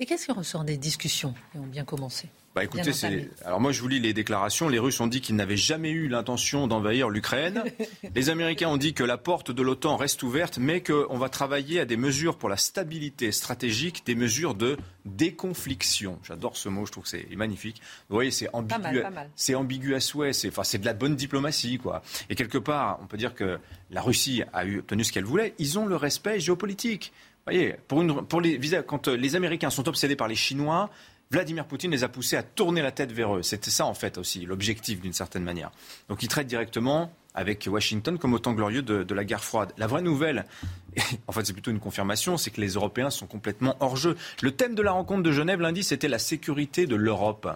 [0.00, 2.28] Et qu'est-ce qui ressort des discussions qui ont bien commencé?
[2.58, 3.30] Bah écoutez, c'est...
[3.44, 4.68] alors moi je vous lis les déclarations.
[4.68, 7.62] Les Russes ont dit qu'ils n'avaient jamais eu l'intention d'envahir l'Ukraine.
[8.16, 11.78] les Américains ont dit que la porte de l'OTAN reste ouverte, mais qu'on va travailler
[11.78, 16.18] à des mesures pour la stabilité stratégique, des mesures de déconfliction.
[16.24, 17.80] J'adore ce mot, je trouve que c'est magnifique.
[18.08, 19.04] Vous voyez, c'est ambigu,
[19.36, 20.32] c'est ambigu à souhait.
[20.32, 22.02] C'est, enfin, c'est de la bonne diplomatie, quoi.
[22.28, 23.60] Et quelque part, on peut dire que
[23.92, 25.54] la Russie a eu, obtenu ce qu'elle voulait.
[25.58, 27.12] Ils ont le respect géopolitique.
[27.46, 30.90] Vous voyez, pour, une, pour les, quand les Américains sont obsédés par les Chinois,
[31.30, 33.42] Vladimir Poutine les a poussés à tourner la tête vers eux.
[33.42, 35.70] C'était ça, en fait, aussi, l'objectif, d'une certaine manière.
[36.08, 39.72] Donc, ils traitent directement avec Washington comme autant glorieux de, la guerre froide.
[39.76, 40.46] La vraie nouvelle,
[41.26, 44.16] en fait, c'est plutôt une confirmation, c'est que les Européens sont complètement hors jeu.
[44.42, 47.48] Le thème de la rencontre de Genève lundi, c'était la sécurité de l'Europe.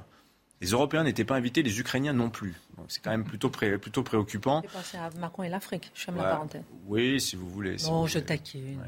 [0.60, 2.54] Les Européens n'étaient pas invités, les Ukrainiens non plus.
[2.86, 4.62] c'est quand même plutôt, plutôt préoccupant.
[4.94, 6.62] À Macron et l'Afrique, je ferme la parenthèse.
[6.86, 7.76] Oui, si vous voulez.
[7.84, 8.78] non, je taquine.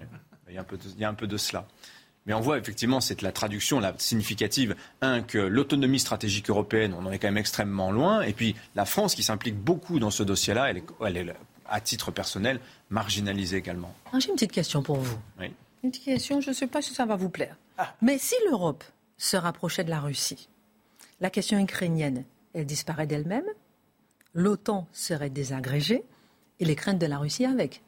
[0.48, 1.66] Il, y a un peu il y a un peu de cela.
[2.26, 7.04] Mais on voit effectivement, c'est la traduction la significative, un, que l'autonomie stratégique européenne, on
[7.04, 10.22] en est quand même extrêmement loin, et puis la France, qui s'implique beaucoup dans ce
[10.22, 11.34] dossier-là, elle est, elle est,
[11.68, 12.60] à titre personnel,
[12.90, 13.94] marginalisée également.
[14.12, 15.18] Ah, j'ai une petite question pour vous.
[15.38, 15.52] Oui.
[15.82, 17.56] Une petite question, je ne sais pas si ça va vous plaire.
[17.76, 17.94] Ah.
[18.00, 18.84] Mais si l'Europe
[19.18, 20.48] se rapprochait de la Russie,
[21.20, 23.44] la question ukrainienne, elle disparaît d'elle-même,
[24.32, 26.04] l'OTAN serait désagrégée,
[26.60, 27.82] et les craintes de la Russie avec.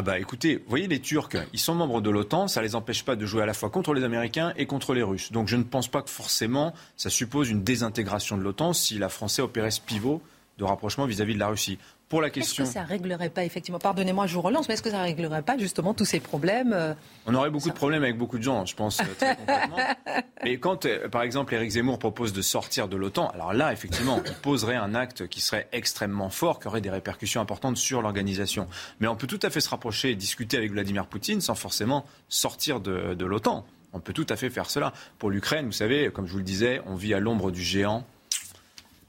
[0.00, 2.76] Ah bah écoutez, vous voyez les Turcs, ils sont membres de l'OTAN, ça ne les
[2.76, 5.32] empêche pas de jouer à la fois contre les Américains et contre les Russes.
[5.32, 9.08] Donc je ne pense pas que forcément ça suppose une désintégration de l'OTAN si la
[9.08, 10.22] France opérait ce pivot
[10.56, 11.78] de rapprochement vis-à-vis de la Russie.
[12.08, 12.64] Pour la question.
[12.64, 13.78] Est-ce que ça réglerait pas effectivement?
[13.78, 16.94] Pardonnez-moi, je vous relance, mais est-ce que ça réglerait pas justement tous ces problèmes euh,
[17.26, 19.76] On aurait beaucoup de problèmes avec beaucoup de gens, je pense très concrètement.
[20.44, 24.22] Mais quand, euh, par exemple, Éric Zemmour propose de sortir de l'OTAN, alors là, effectivement,
[24.24, 28.68] il poserait un acte qui serait extrêmement fort, qui aurait des répercussions importantes sur l'organisation.
[29.00, 32.06] Mais on peut tout à fait se rapprocher et discuter avec Vladimir Poutine sans forcément
[32.28, 33.66] sortir de, de l'OTAN.
[33.92, 34.92] On peut tout à fait faire cela.
[35.18, 38.04] Pour l'Ukraine, vous savez, comme je vous le disais, on vit à l'ombre du géant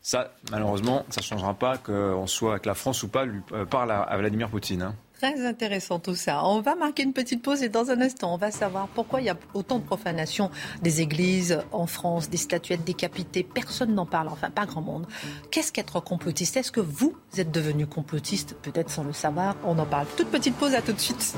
[0.09, 3.65] ça, malheureusement, ça ne changera pas qu'on soit avec la France ou pas lui, euh,
[3.65, 4.81] parle à, Vladimir Poutine.
[4.81, 4.95] Hein.
[5.19, 6.43] Très intéressant tout ça.
[6.45, 9.25] On va marquer une petite pause et dans un instant, on va savoir pourquoi il
[9.25, 10.49] y a autant de profanation
[10.81, 13.43] des églises en France, des statuettes décapitées.
[13.43, 15.05] Personne n'en parle, enfin pas grand monde.
[15.51, 16.57] Qu'est-ce qu'être complotiste?
[16.57, 18.55] Est-ce que vous êtes devenu complotiste?
[18.63, 19.57] Peut-être sans le savoir.
[19.63, 20.07] On en parle.
[20.17, 21.37] Toute petite pause, à tout de suite.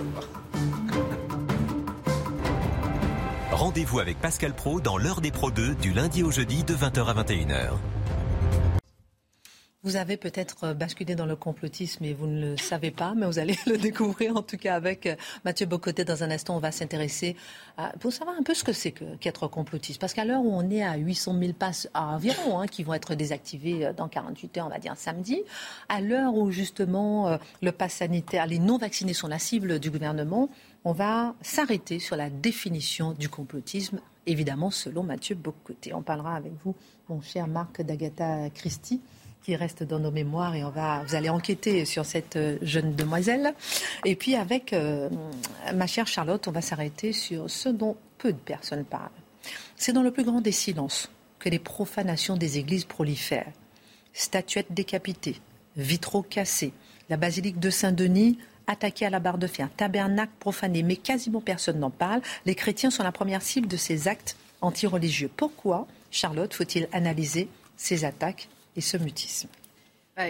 [3.51, 7.05] Rendez-vous avec Pascal Pro dans l'heure des Pro 2 du lundi au jeudi de 20h
[7.05, 7.71] à 21h.
[9.84, 13.26] Vous avez peut-être euh, basculé dans le complotisme et vous ne le savez pas, mais
[13.26, 16.06] vous allez le découvrir en tout cas avec euh, Mathieu Bocoté.
[16.06, 17.36] Dans un instant, on va s'intéresser
[18.00, 20.00] pour savoir un peu ce que c'est qu'être complotiste.
[20.00, 23.15] Parce qu'à l'heure où on est à 800 000 passes environ hein, qui vont être
[23.15, 25.41] désactivés euh, dans 48 heures, on va dire samedi,
[25.89, 30.50] à l'heure où justement le pass sanitaire, les non-vaccinés sont la cible du gouvernement,
[30.86, 35.94] on va s'arrêter sur la définition du complotisme, évidemment selon Mathieu Bocoté.
[35.94, 36.76] On parlera avec vous,
[37.10, 39.02] mon cher Marc d'Agatha Christie
[39.43, 42.95] qui reste dans nos mémoires et on va, vous allez enquêter sur cette euh, jeune
[42.95, 43.54] demoiselle.
[44.06, 45.10] Et puis avec euh,
[45.73, 49.10] ma chère Charlotte, on va s'arrêter sur ce dont peu de personnes parlent.
[49.75, 53.51] C'est dans le plus grand des silences que les profanations des églises prolifèrent.
[54.13, 55.38] Statuettes décapitées,
[55.75, 56.73] vitraux cassés,
[57.10, 61.80] la basilique de Saint-Denis attaquée à la barre de fer, tabernacle profané, mais quasiment personne
[61.80, 62.21] n'en parle.
[62.45, 65.32] Les chrétiens sont la première cible de ces actes antireligieux.
[65.36, 69.49] Pourquoi, Charlotte, faut-il analyser ces attaques et ce mutisme.
[70.15, 70.25] Bah,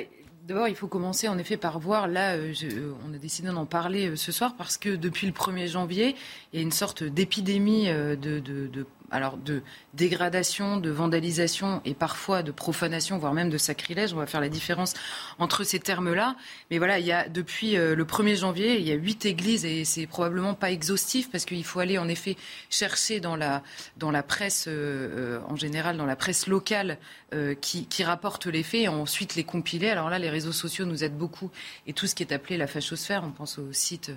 [0.48, 3.68] D'abord, il faut commencer en effet par voir, là, euh, euh, on a décidé d'en
[3.68, 6.16] parler euh, ce soir parce que depuis le 1er janvier,
[6.52, 9.62] il y a une sorte d'épidémie de, de alors de
[9.94, 14.14] dégradation, de vandalisation et parfois de profanation, voire même de sacrilège.
[14.14, 14.94] On va faire la différence
[15.38, 16.36] entre ces termes-là.
[16.70, 20.54] Mais voilà, depuis euh, le 1er janvier, il y a huit églises et c'est probablement
[20.54, 22.38] pas exhaustif parce qu'il faut aller en effet
[22.70, 23.62] chercher dans la,
[24.24, 26.98] presse, euh, euh, en général, dans la presse locale
[27.62, 29.90] qui, qui rapporte les faits et ensuite les compiler.
[29.90, 31.50] Alors là, les réseaux sociaux nous aident beaucoup
[31.88, 34.12] et tout ce qui est appelé la fachosphère, on pense au site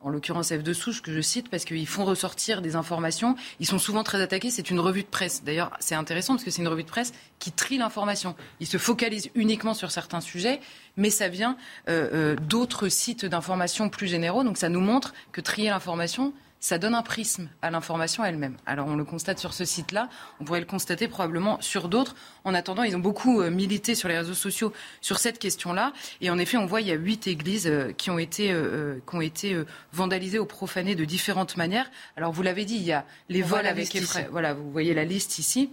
[0.00, 3.36] en l'occurrence F de Souche, que je cite, parce qu'ils font ressortir des informations.
[3.58, 4.50] Ils sont souvent très attaqués.
[4.50, 5.42] C'est une revue de presse.
[5.44, 8.34] D'ailleurs, c'est intéressant parce que c'est une revue de presse qui trie l'information.
[8.60, 10.60] Ils se focalisent uniquement sur certains sujets,
[10.96, 11.56] mais ça vient
[11.88, 14.42] euh, euh, d'autres sites d'information plus généraux.
[14.42, 18.56] Donc ça nous montre que trier l'information, ça donne un prisme à l'information elle-même.
[18.66, 20.08] Alors on le constate sur ce site-là,
[20.40, 22.14] on pourrait le constater probablement sur d'autres.
[22.44, 25.92] En attendant, ils ont beaucoup euh, milité sur les réseaux sociaux sur cette question-là.
[26.20, 28.98] Et en effet, on voit il y a huit églises euh, qui ont été, euh,
[29.08, 31.90] qui ont été vandalisées ou profanées de différentes manières.
[32.16, 34.28] Alors vous l'avez dit, il y a les vols avec effraie.
[34.30, 35.70] Voilà, vous voyez la liste ici.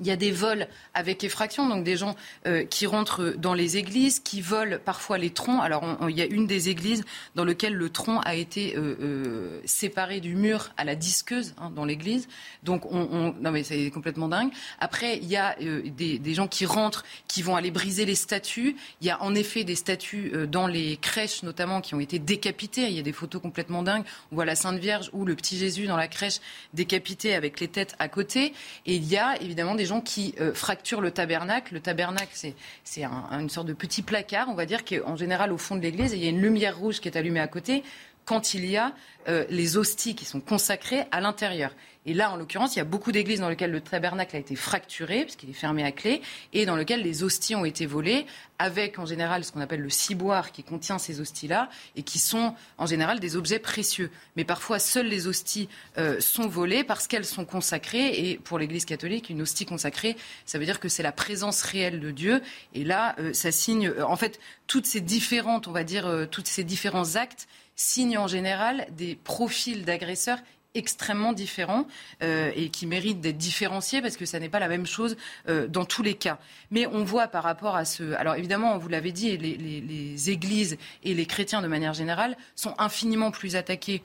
[0.00, 3.76] Il y a des vols avec effraction, donc des gens euh, qui rentrent dans les
[3.76, 5.62] églises, qui volent parfois les troncs.
[5.62, 9.60] Alors, il y a une des églises dans laquelle le tronc a été euh, euh,
[9.66, 12.26] séparé du mur à la disqueuse hein, dans l'église.
[12.62, 14.50] Donc, on, non mais c'est complètement dingue.
[14.80, 18.76] Après, il y a des, gens qui rentrent, qui vont aller briser les statues.
[19.02, 22.88] Il y a en effet des statues dans les crèches, notamment, qui ont été décapitées.
[22.88, 24.04] Il y a des photos complètement dingues.
[24.30, 26.40] On voit la Sainte Vierge ou le petit Jésus dans la crèche
[26.72, 28.54] décapité avec les têtes à côté.
[28.86, 31.74] Et il y a évidemment des des gens qui euh, fracturent le tabernacle.
[31.74, 32.30] Le tabernacle,
[32.84, 35.80] c'est une sorte de petit placard, on va dire, qui en général au fond de
[35.80, 37.82] l'église, il y a une lumière rouge qui est allumée à côté
[38.24, 38.94] quand il y a
[39.28, 41.72] euh, les hosties qui sont consacrées à l'intérieur.
[42.04, 44.56] Et là, en l'occurrence, il y a beaucoup d'églises dans lesquelles le tabernacle a été
[44.56, 46.20] fracturé, puisqu'il est fermé à clé,
[46.52, 48.26] et dans lesquelles les hosties ont été volées,
[48.58, 52.54] avec en général ce qu'on appelle le ciboire qui contient ces hosties-là, et qui sont
[52.78, 54.10] en général des objets précieux.
[54.34, 58.84] Mais parfois, seules les hosties euh, sont volées parce qu'elles sont consacrées, et pour l'Église
[58.84, 62.42] catholique, une hostie consacrée, ça veut dire que c'est la présence réelle de Dieu,
[62.74, 66.48] et là, euh, ça signe, euh, en fait, toutes ces différentes, on va dire, toutes
[66.48, 67.46] ces différents actes
[67.82, 70.38] signent en général des profils d'agresseurs
[70.74, 71.86] extrêmement différents
[72.22, 75.16] euh, et qui méritent d'être différenciés parce que ça n'est pas la même chose
[75.48, 76.38] euh, dans tous les cas.
[76.70, 78.14] Mais on voit par rapport à ce...
[78.14, 82.74] Alors évidemment, vous l'avez dit, les, les, églises et les chrétiens de manière générale sont
[82.78, 84.02] infiniment plus attaqués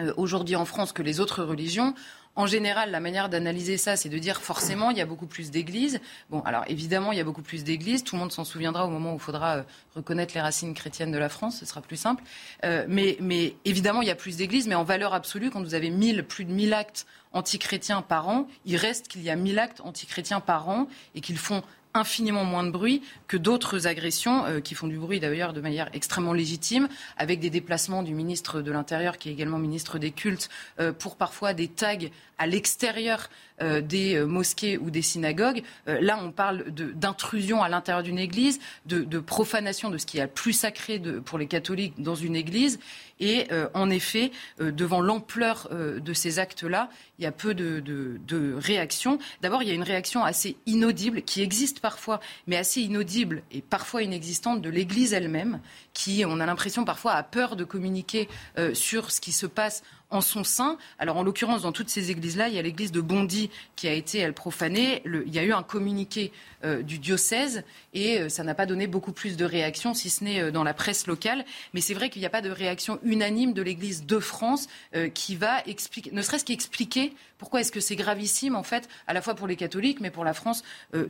[0.00, 1.94] euh, aujourd'hui en France que les autres religions.
[2.36, 5.52] En général, la manière d'analyser ça, c'est de dire forcément, il y a beaucoup plus
[5.52, 6.00] d'églises.
[6.30, 8.02] Bon, alors évidemment, il y a beaucoup plus d'églises.
[8.02, 9.62] Tout le monde s'en souviendra au moment où il faudra euh,
[9.94, 11.60] reconnaître les racines chrétiennes de la France.
[11.60, 12.24] Ce sera plus simple.
[12.64, 14.66] Euh, mais, évidemment, il y a plus d'églises.
[14.66, 18.48] Mais en valeur absolue, quand vous avez 1000, plus de 1000 actes antichrétiens par an,
[18.64, 21.62] il reste qu'il y a 1000 actes antichrétiens par an et qu'ils font
[21.94, 25.88] infiniment moins de bruit que d'autres agressions euh, qui font du bruit d'ailleurs de manière
[25.92, 30.50] extrêmement légitime, avec des déplacements du ministre de l'Intérieur qui est également ministre des cultes
[30.80, 31.94] euh, pour parfois des tags
[32.38, 33.30] à l'extérieur
[33.62, 35.62] euh, des mosquées ou des synagogues.
[35.86, 40.26] là, on parle d'intrusion à l'intérieur d'une église, de, profanation de ce qui est le
[40.26, 42.80] plus sacré pour les catholiques dans une église.
[43.20, 47.54] Et euh, en effet, euh, devant l'ampleur euh, de ces actes-là, il y a peu
[47.54, 49.18] de, de, réactions.
[49.40, 53.62] D'abord, il y a une réaction assez inaudible, qui existe parfois, mais assez inaudible et
[53.62, 55.60] parfois inexistante de l'Église elle-même,
[55.92, 58.28] qui, on a l'impression parfois, a peur de communiquer
[58.72, 60.78] sur ce qui se passe en son sein.
[60.98, 63.92] Alors, en l'occurrence, dans toutes ces églises-là, il y a l'église de Bondy qui a
[63.92, 65.02] été, elle, profanée.
[65.04, 66.32] il y a eu un communiqué
[66.64, 67.62] euh, du diocèse
[67.92, 70.64] et euh, ça n'a pas donné beaucoup plus de réactions, si ce n'est euh, dans
[70.64, 71.44] la presse locale.
[71.74, 74.66] Mais c'est vrai qu'il n'y a pas de réaction unanime de l'église de France
[75.12, 79.20] qui va expliquer, ne serait-ce qu'expliquer pourquoi est-ce que c'est gravissime, en fait, à la
[79.20, 80.62] fois pour les catholiques, mais pour la France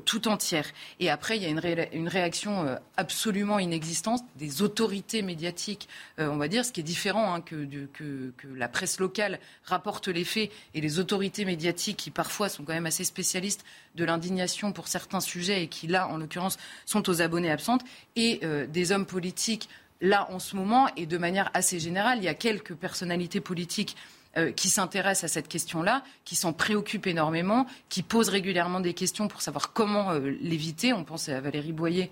[0.04, 0.66] tout entière.
[0.98, 1.48] Et après, il y a
[1.92, 7.40] une, réaction absolument inexistante des autorités médiatiques, on va dire, ce qui est différent hein,
[7.40, 12.72] que, la presse locale rapporte les faits et les autorités médiatiques qui parfois sont quand
[12.72, 17.22] même assez spécialistes de l'indignation pour certains sujets et qui là, en l'occurrence, sont aux
[17.22, 17.82] abonnés absentes,
[18.16, 19.68] et euh, des hommes politiques
[20.00, 22.18] là en ce moment et de manière assez générale.
[22.18, 23.96] Il y a quelques personnalités politiques
[24.36, 29.28] euh, qui s'intéressent à cette question-là, qui s'en préoccupent énormément, qui posent régulièrement des questions
[29.28, 30.92] pour savoir comment euh, l'éviter.
[30.92, 32.10] On pense à Valérie Boyer,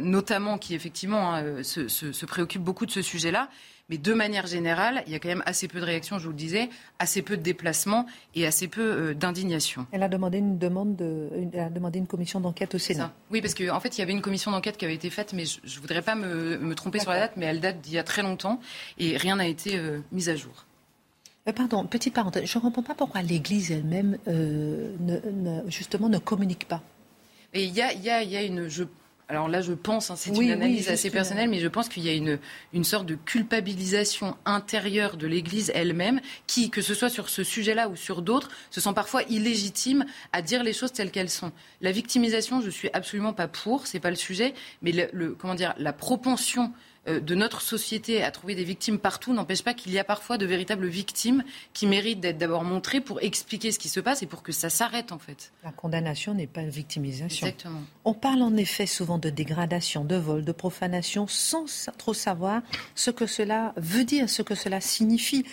[0.00, 3.48] notamment, qui effectivement hein, se, préoccupe beaucoup de ce sujet-là.
[3.92, 6.30] Mais de manière générale, il y a quand même assez peu de réactions, je vous
[6.30, 9.86] le disais, assez peu de déplacements et assez peu euh, d'indignation.
[9.92, 11.28] Elle a demandé une demande, de,
[11.58, 13.12] a demandé une commission d'enquête au Sénat.
[13.30, 15.34] Oui, parce qu'en en fait, il y avait une commission d'enquête qui avait été faite,
[15.34, 17.98] mais je ne voudrais pas me, tromper sur la date, mais elle date d'il y
[17.98, 18.60] a très longtemps
[18.96, 20.64] et rien n'a été euh, mis à jour.
[21.46, 24.16] Euh, pardon, petite parenthèse, je ne comprends pas pourquoi l'Église elle-même,
[25.66, 26.80] justement, ne communique pas.
[27.52, 28.84] Et il y a, y, a, y a, une, je
[29.28, 32.08] alors là, je pense, hein, c'est une analyse assez personnelle, mais je pense qu'il y
[32.10, 32.38] a une,
[32.74, 37.88] une sorte de culpabilisation intérieure de l'Église elle-même, qui, que ce soit sur ce sujet-là
[37.88, 41.52] ou sur d'autres, se sent parfois illégitime à dire les choses telles qu'elles sont.
[41.80, 45.72] La victimisation, je suis absolument pas pour, c'est pas le sujet, mais le comment dire,
[45.78, 46.72] la propension
[47.06, 50.46] de notre société à trouver des victimes partout n'empêche pas qu'il y a parfois de
[50.46, 54.42] véritables victimes qui méritent d'être d'abord montrées pour expliquer ce qui se passe et pour
[54.42, 55.52] que ça s'arrête en fait.
[55.64, 57.46] La condamnation n'est pas une victimisation.
[57.46, 57.80] Exactement.
[58.04, 61.66] On parle en effet souvent de dégradation, de vol, de profanation sans
[61.98, 62.62] trop savoir
[62.94, 65.44] ce que cela veut dire, ce que cela signifie.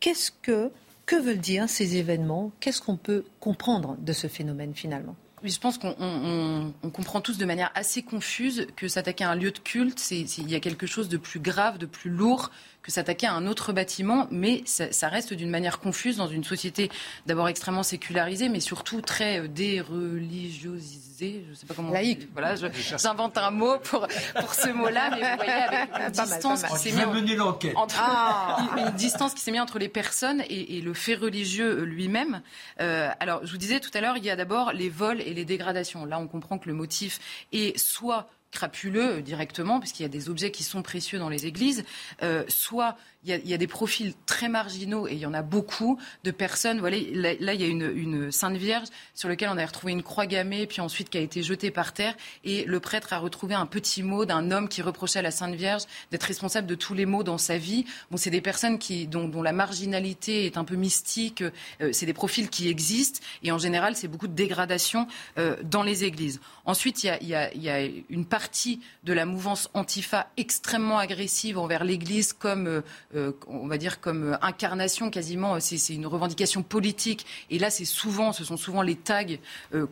[0.00, 0.70] Qu'est-ce que
[1.06, 2.52] que veulent dire ces événements?
[2.60, 5.16] Qu'est-ce qu'on peut comprendre de ce phénomène finalement?
[5.44, 9.58] Je pense qu'on comprend tous de manière assez confuse que s'attaquer à un lieu de
[9.58, 12.50] culte, il y a quelque chose de plus grave, de plus lourd
[12.88, 16.90] que s'attaquer à un autre bâtiment, mais ça, reste d'une manière confuse dans une société
[17.26, 21.44] d'abord extrêmement sécularisée, mais surtout très euh, déreligiosisée.
[21.50, 21.92] Je sais pas comment.
[21.92, 22.28] Laïque.
[22.32, 24.06] Voilà, j'invente un mot pour,
[24.40, 27.40] pour ce mot-là, mais vous voyez, avec une distance qui s'est mise
[27.74, 28.56] entre, ah.
[28.78, 32.40] une distance qui s'est mise entre les personnes et, le fait religieux lui-même.
[32.80, 35.34] Euh, alors, je vous disais tout à l'heure, il y a d'abord les vols et
[35.34, 36.04] les dégradations.
[36.04, 37.20] Là, on comprend que le motif
[37.52, 41.84] est soit crapuleux directement, puisqu'il y a des objets qui sont précieux dans les églises,
[42.22, 45.98] euh, soit il y, a, des profils très marginaux, et il y en a beaucoup,
[46.22, 46.78] de personnes.
[46.78, 46.96] Voilà,
[47.40, 50.66] là, il y a une, Sainte Vierge sur laquelle on a retrouvé une croix gammée,
[50.66, 54.02] puis ensuite qui a été jetée par terre, et le prêtre a retrouvé un petit
[54.02, 57.24] mot d'un homme qui reprochait à la Sainte Vierge d'être responsable de tous les maux
[57.24, 57.84] dans sa vie.
[58.10, 61.42] Bon, c'est des personnes qui, dont, la marginalité est un peu mystique,
[61.80, 65.82] euh, c'est des profils qui existent, et en général, c'est beaucoup de dégradation euh, dans
[65.82, 66.40] les églises.
[66.64, 71.58] Ensuite, il y, a, il y a une partie de la mouvance antifa extrêmement agressive
[71.58, 72.82] envers l'Église comme euh,
[73.14, 77.24] on va dire comme euh, incarnation quasiment, euh, c'est une revendication politique.
[77.50, 79.24] Et là, c'est souvent, ce sont souvent les tags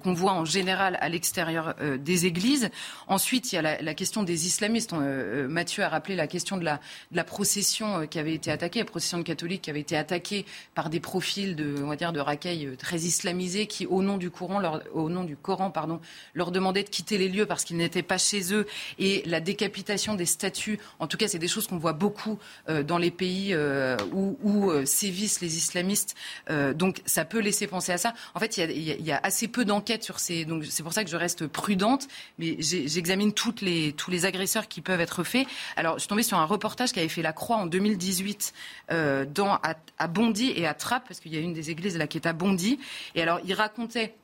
[0.03, 2.71] qu'on voit en général à l'extérieur des églises.
[3.09, 4.93] Ensuite, il y a la, question des islamistes.
[4.93, 9.23] Mathieu a rappelé la question de la, procession qui avait été attaquée, la procession de
[9.23, 14.03] catholiques qui avait été attaquée par des profils de, on racailles très islamisés qui, au
[14.03, 16.01] nom du Coran, leur, au nom du Coran, pardon,
[16.35, 18.67] leur demandaient de quitter les lieux parce qu'ils n'étaient pas chez eux.
[18.99, 22.39] Et la décapitation des statues, en tout cas, c'est des choses qu'on voit beaucoup
[22.69, 26.15] dans les pays euh, où, euh, sévissent les islamistes.
[26.51, 28.15] Euh, donc ça peut laisser penser à ça.
[28.35, 30.45] En fait, il y, a, assez peu d'enquêtes sur ces.
[30.45, 34.69] Donc c'est pour ça que je reste prudente, mais j'examine toutes les, tous les agresseurs
[34.69, 35.47] qui peuvent être faits.
[35.77, 38.53] Alors je suis tombée sur un reportage qui avait fait la Croix en 2018
[38.91, 42.07] dans, à, à Bondy et à Trappes, parce qu'il y a une des églises là
[42.07, 42.79] qui est à Bondy.
[43.15, 44.15] Et alors il racontait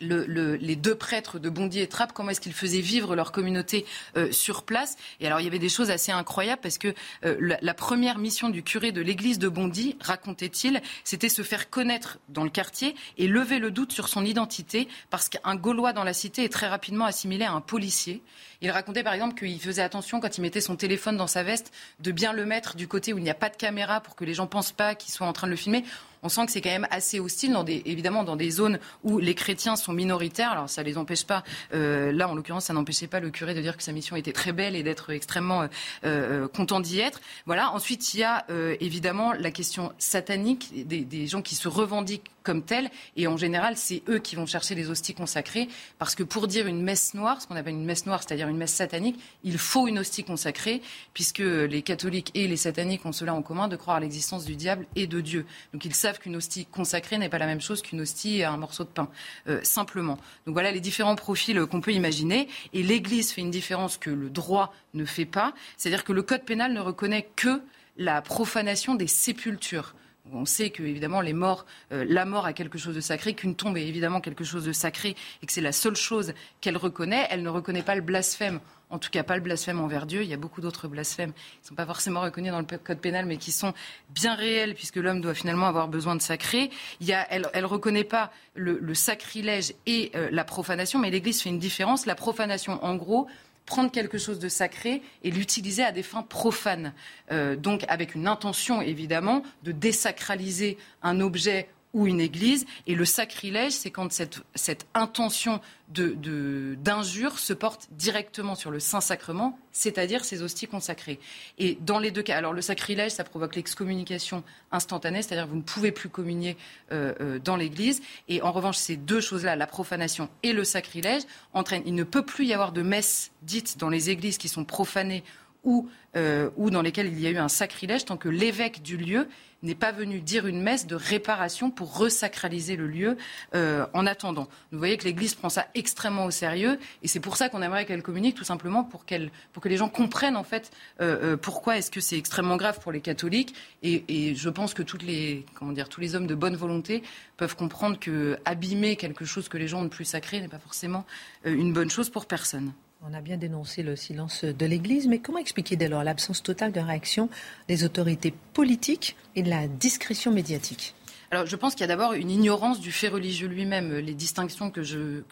[0.00, 3.86] les deux prêtres de Bondy et Trappes, comment est-ce qu'ils faisaient vivre leur communauté
[4.16, 4.96] euh, sur place.
[5.20, 8.48] Et alors, il y avait des choses assez incroyables parce que euh, la, première mission
[8.48, 13.26] du curé de l'église de Bondy, racontait-il, c'était se faire connaître dans le quartier et
[13.26, 17.04] lever le doute sur son identité parce qu'un Gaulois dans la cité est très rapidement
[17.04, 18.22] assimilé à un policier.
[18.60, 21.72] Il racontait par exemple qu'il faisait attention quand il mettait son téléphone dans sa veste
[22.00, 24.24] de bien le mettre du côté où il n'y a pas de caméra pour que
[24.24, 25.84] les gens pensent pas qu'il soit en train de le filmer
[26.24, 27.54] on sent que c'est quand même assez hostile,
[27.84, 30.50] évidemment dans des zones où les chrétiens sont minoritaires.
[30.52, 31.44] Alors ça les empêche pas.
[31.74, 34.32] Euh, là, en l'occurrence, ça n'empêchait pas le curé de dire que sa mission était
[34.32, 35.68] très belle et d'être extrêmement euh,
[36.04, 37.20] euh, content d'y être.
[37.44, 37.70] Voilà.
[37.72, 38.46] Ensuite, il y a
[38.80, 42.90] évidemment la question satanique des, des gens qui se revendiquent comme tels.
[43.16, 45.68] Et en général, c'est eux qui vont chercher les hosties consacrées.
[45.98, 48.58] Parce que pour dire une messe noire, ce qu'on appelle une messe noire, c'est-à-dire une
[48.58, 50.82] messe satanique, il faut une hostie consacrée,
[51.14, 54.54] puisque les catholiques et les sataniques ont cela en commun de croire à l'existence du
[54.54, 55.46] diable et de Dieu.
[55.72, 58.56] Donc ils savent qu'une hostie consacrée n'est pas la même chose qu'une hostie à un
[58.56, 59.08] morceau de pain,
[59.48, 60.18] euh, simplement.
[60.46, 62.48] Donc voilà les différents profils qu'on peut imaginer.
[62.72, 66.44] Et l'Église fait une différence que le droit ne fait pas, c'est-à-dire que le Code
[66.44, 67.60] pénal ne reconnaît que
[67.96, 69.94] la profanation des sépultures.
[70.32, 73.54] On sait que évidemment les morts, euh, la mort a quelque chose de sacré, qu'une
[73.54, 77.26] tombe est évidemment quelque chose de sacré, et que c'est la seule chose qu'elle reconnaît.
[77.30, 78.60] Elle ne reconnaît pas le blasphème
[78.94, 80.22] en tout cas pas le blasphème envers Dieu.
[80.22, 82.98] Il y a beaucoup d'autres blasphèmes qui ne sont pas forcément reconnus dans le code
[82.98, 83.74] pénal, mais qui sont
[84.10, 86.70] bien réels, puisque l'homme doit finalement avoir besoin de sacré.
[87.00, 92.06] Elle ne reconnaît pas le, sacrilège et euh, la profanation, mais l'Église fait une différence.
[92.06, 93.26] La profanation, en gros,
[93.66, 96.92] prendre quelque chose de sacré et l'utiliser à des fins profanes.
[97.32, 102.66] Euh, donc avec une intention, évidemment, de désacraliser un objet ou une église.
[102.86, 109.58] Et le sacrilège, c'est quand cette, intention d'injure de, se porte directement sur le Saint-Sacrement,
[109.72, 111.20] c'est-à-dire ces hosties consacrées.
[111.58, 114.42] Et dans les deux cas, alors le sacrilège, ça provoque l'excommunication
[114.72, 116.56] instantanée, c'est-à-dire vous ne pouvez plus communier
[116.92, 118.02] euh, euh, dans l'Église.
[118.28, 121.22] Et en revanche, ces deux choses-là, la profanation et le sacrilège,
[121.52, 124.64] entraînent, il ne peut plus y avoir de messes dites dans les églises qui sont
[124.64, 125.22] profanées
[125.64, 128.96] ou, euh, ou dans lesquelles il y a eu un sacrilège tant que l'évêque du
[128.96, 129.28] lieu
[129.64, 133.16] n'est pas venu dire une messe de réparation pour resacraliser le lieu
[133.54, 134.48] euh, en attendant.
[134.70, 137.86] Vous voyez que l'Église prend ça extrêmement au sérieux et c'est pour ça qu'on aimerait
[137.86, 141.36] qu'elle communique tout simplement pour, qu'elle, pour que les gens comprennent en fait euh, euh,
[141.36, 145.02] pourquoi est-ce que c'est extrêmement grave pour les catholiques et, et, je pense que toutes
[145.02, 147.02] les, comment dire, tous les hommes de bonne volonté
[147.36, 150.58] peuvent comprendre que abîmer quelque chose que les gens ont de plus sacré n'est pas
[150.58, 151.06] forcément
[151.44, 152.72] une bonne chose pour personne.
[153.06, 156.72] On a bien dénoncé le silence de l'Église, mais comment expliquer dès lors l'absence totale
[156.72, 157.28] de réaction
[157.68, 160.94] des autorités politiques et de la discrétion médiatique?
[161.30, 163.92] Alors, je pense qu'il y a d'abord une ignorance du fait religieux lui-même.
[163.98, 165.22] Les distinctions que je,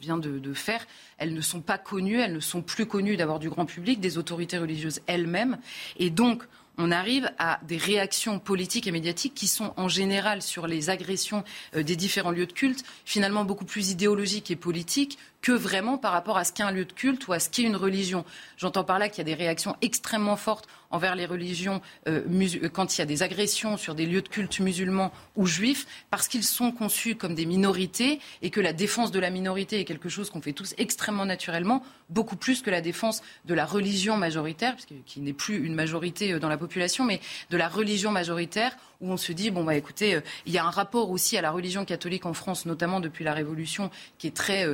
[0.00, 0.84] viens de, de, faire,
[1.18, 4.18] elles ne sont pas connues, elles ne sont plus connues d'abord du grand public, des
[4.18, 5.58] autorités religieuses elles-mêmes.
[5.98, 6.42] Et donc,
[6.78, 11.44] on arrive à des réactions politiques et médiatiques qui sont en général sur les agressions
[11.76, 16.12] euh, des différents lieux de culte finalement beaucoup plus idéologiques et politiques que vraiment par
[16.12, 18.24] rapport à ce qu'est un lieu de culte ou à ce qu'est une religion.
[18.56, 22.68] J'entends par là qu'il y a des réactions extrêmement fortes envers les religions euh, euh,
[22.68, 26.28] quand il y a des agressions sur des lieux de culte musulmans ou juifs, parce
[26.28, 30.08] qu'ils sont conçus comme des minorités et que la défense de la minorité est quelque
[30.08, 34.76] chose qu'on fait tous extrêmement naturellement, beaucoup plus que la défense de la religion majoritaire,
[35.06, 37.20] qui n'est plus une majorité euh, dans la population, mais
[37.50, 40.70] de la religion majoritaire où on se dit bon bah écoutez, il y a un
[40.70, 44.66] rapport aussi à la religion catholique en France, notamment depuis la Révolution, qui est très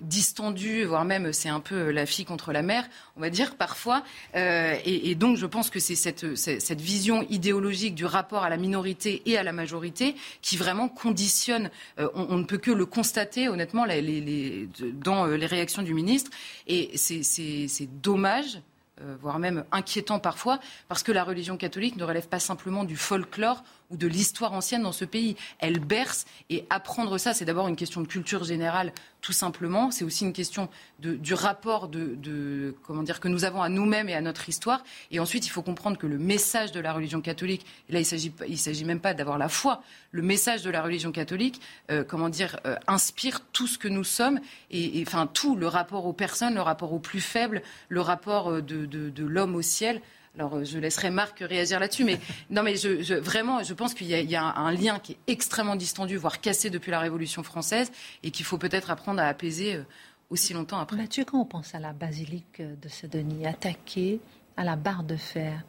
[0.00, 4.02] distendu, voire même c'est un peu la fille contre la mère, on va dire parfois.
[4.34, 9.22] et, et, donc je pense que c'est cette, vision idéologique du rapport à la minorité
[9.26, 13.86] et à la majorité qui vraiment conditionne, euh, on, ne peut que le constater honnêtement
[13.86, 16.30] dans euh, les réactions du ministre.
[16.66, 18.60] Et c'est dommage.
[19.00, 22.96] Euh, voire même inquiétant parfois, parce que la religion catholique ne relève pas simplement du
[22.96, 23.64] folklore
[23.94, 25.36] ou de l'histoire ancienne dans ce pays.
[25.58, 29.90] Elle berce et apprendre ça, c'est d'abord une question de culture générale, tout simplement.
[29.90, 30.68] C'est aussi une question
[30.98, 34.84] du rapport de, comment dire, que nous avons à nous-mêmes et à notre histoire.
[35.10, 38.56] Et ensuite, il faut comprendre que le message de la religion catholique, là, il ne
[38.56, 42.58] s'agit même pas d'avoir la foi, le message de la religion catholique, euh, comment dire,
[42.66, 44.40] euh, inspire tout ce que nous sommes,
[44.70, 48.62] et, enfin tout, le rapport aux personnes, le rapport aux plus faibles, le rapport euh,
[48.62, 50.00] de l'homme au ciel.
[50.36, 52.18] Alors, euh, je laisserai Marc réagir là-dessus, mais
[52.50, 56.16] non, mais je, vraiment, je pense qu'il y, a un lien qui est extrêmement distendu,
[56.16, 57.90] voire cassé depuis la Révolution française,
[58.22, 59.82] et qu'il faut peut-être apprendre à apaiser euh,
[60.30, 60.96] aussi longtemps après.
[60.96, 64.20] Mathieu, quand on pense à la basilique de Saint-Denis, attaquée
[64.56, 65.62] à la barre de fer,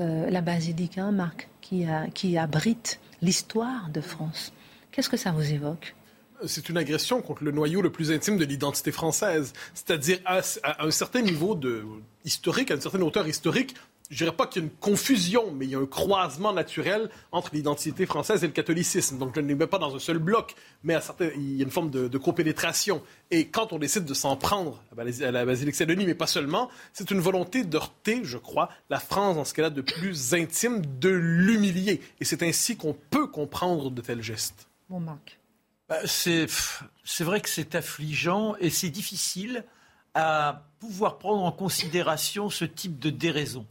[0.00, 4.52] euh, la basilique, hein, Marc, qui, qui abrite l'histoire de France,
[4.92, 5.94] qu'est-ce que ça vous évoque?
[6.44, 10.42] C'est une agression contre le noyau le plus intime de l'identité française, c'est-à-dire à,
[10.78, 11.82] un certain niveau de
[12.24, 13.74] historique, à une certaine hauteur historique,
[14.08, 17.10] je dirais pas qu'il y a une confusion, mais il y a un croisement naturel
[17.32, 19.18] entre l'identité française et le catholicisme.
[19.18, 20.54] Donc je ne les mets pas dans un seul bloc,
[20.84, 23.02] mais à certains, il y a une forme de, de copénétration.
[23.30, 27.10] Et quand on décide de s'en prendre à la basilique Saint-Denis, mais pas seulement, c'est
[27.10, 31.08] une volonté d'heurter, je crois, la France dans ce qu'elle a de plus intime, de
[31.08, 32.00] l'humilier.
[32.20, 34.68] Et c'est ainsi qu'on peut comprendre de tels gestes.
[34.88, 35.40] Bon, Marc.
[35.88, 36.46] Bah, c'est
[37.20, 39.64] vrai que c'est affligeant et c'est difficile
[40.14, 43.66] à pouvoir prendre en considération ce type de déraison.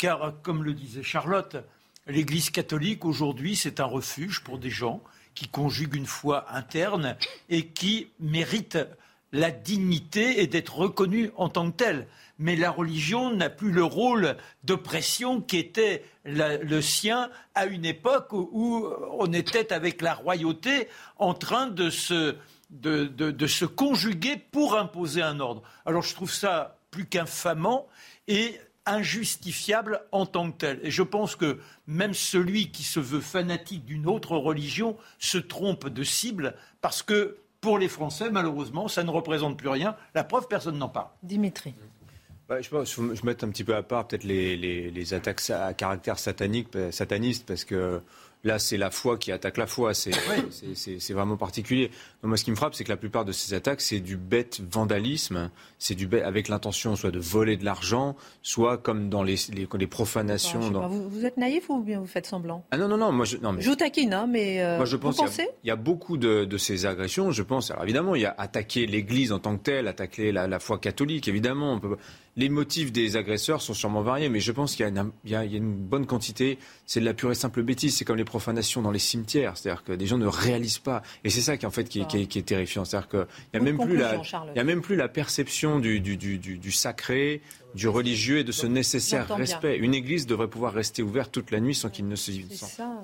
[0.00, 1.58] Car, comme le disait Charlotte,
[2.06, 5.02] l'Église catholique, aujourd'hui, c'est un refuge pour des gens
[5.34, 7.18] qui conjuguent une foi interne
[7.50, 8.78] et qui méritent
[9.30, 12.06] la dignité et d'être reconnus en tant que tels.
[12.38, 18.32] Mais la religion n'a plus le rôle d'oppression qui était le sien à une époque
[18.32, 18.88] où
[19.18, 20.88] on était avec la royauté
[21.18, 22.36] en train de se,
[22.70, 25.60] de se conjuguer pour imposer un ordre.
[25.84, 27.86] Alors je trouve ça plus qu'infamant
[28.26, 28.58] et
[28.90, 30.80] injustifiable en tant que tel.
[30.82, 35.88] Et je pense que même celui qui se veut fanatique d'une autre religion se trompe
[35.88, 39.96] de cible parce que pour les Français, malheureusement, ça ne représente plus rien.
[40.14, 41.08] La preuve, personne n'en parle.
[41.22, 41.74] Dimitri.
[42.48, 45.72] Bah, je pense je mette un petit peu à part peut-être les, les, attaques à
[45.72, 48.00] caractère satanique, sataniste, parce que
[48.42, 49.92] Là, c'est la foi qui attaque la foi.
[49.92, 50.12] C'est
[51.12, 51.90] vraiment particulier.
[52.22, 54.60] moi, ce qui me frappe, c'est que la plupart de ces attaques, c'est du bête
[54.70, 55.50] vandalisme.
[55.78, 59.86] C'est du bête avec l'intention soit de voler de l'argent, soit comme dans les, les,
[59.86, 60.70] profanations.
[60.70, 60.88] Dans...
[60.88, 62.64] vous, êtes naïf ou bien vous faites semblant?
[62.70, 63.12] Ah non, non, non.
[63.12, 63.60] Moi, je, non, mais...
[63.60, 65.48] je vous taquine, hein, mais euh, moi, je pense vous pensez?
[65.64, 67.32] Il y, a beaucoup de, de, ces agressions.
[67.32, 70.46] Je pense, alors évidemment, il y a attaquer l'Église en tant que telle, attaquer la,
[70.46, 71.74] la foi catholique, évidemment.
[71.74, 71.96] On peut
[72.36, 74.86] les motifs des agresseurs sont sûrement variés, mais je pense qu'il
[75.24, 76.58] y, a une bonne quantité.
[76.86, 77.96] C'est de la pure et simple bêtise.
[77.96, 79.56] C'est comme les profanations dans les cimetières.
[79.56, 81.02] C'est-à-dire que des gens ne réalisent pas.
[81.24, 82.84] Et c'est ça qui, en fait, qui, est terrifiant.
[82.84, 84.20] C'est-à-dire qu'il n'y a, même plus la,
[84.56, 87.42] a même plus la perception du, du sacré,
[87.74, 89.76] du religieux et de ce nécessaire respect.
[89.76, 92.46] Une église devrait pouvoir rester ouverte toute la nuit sans qu'il ne s'y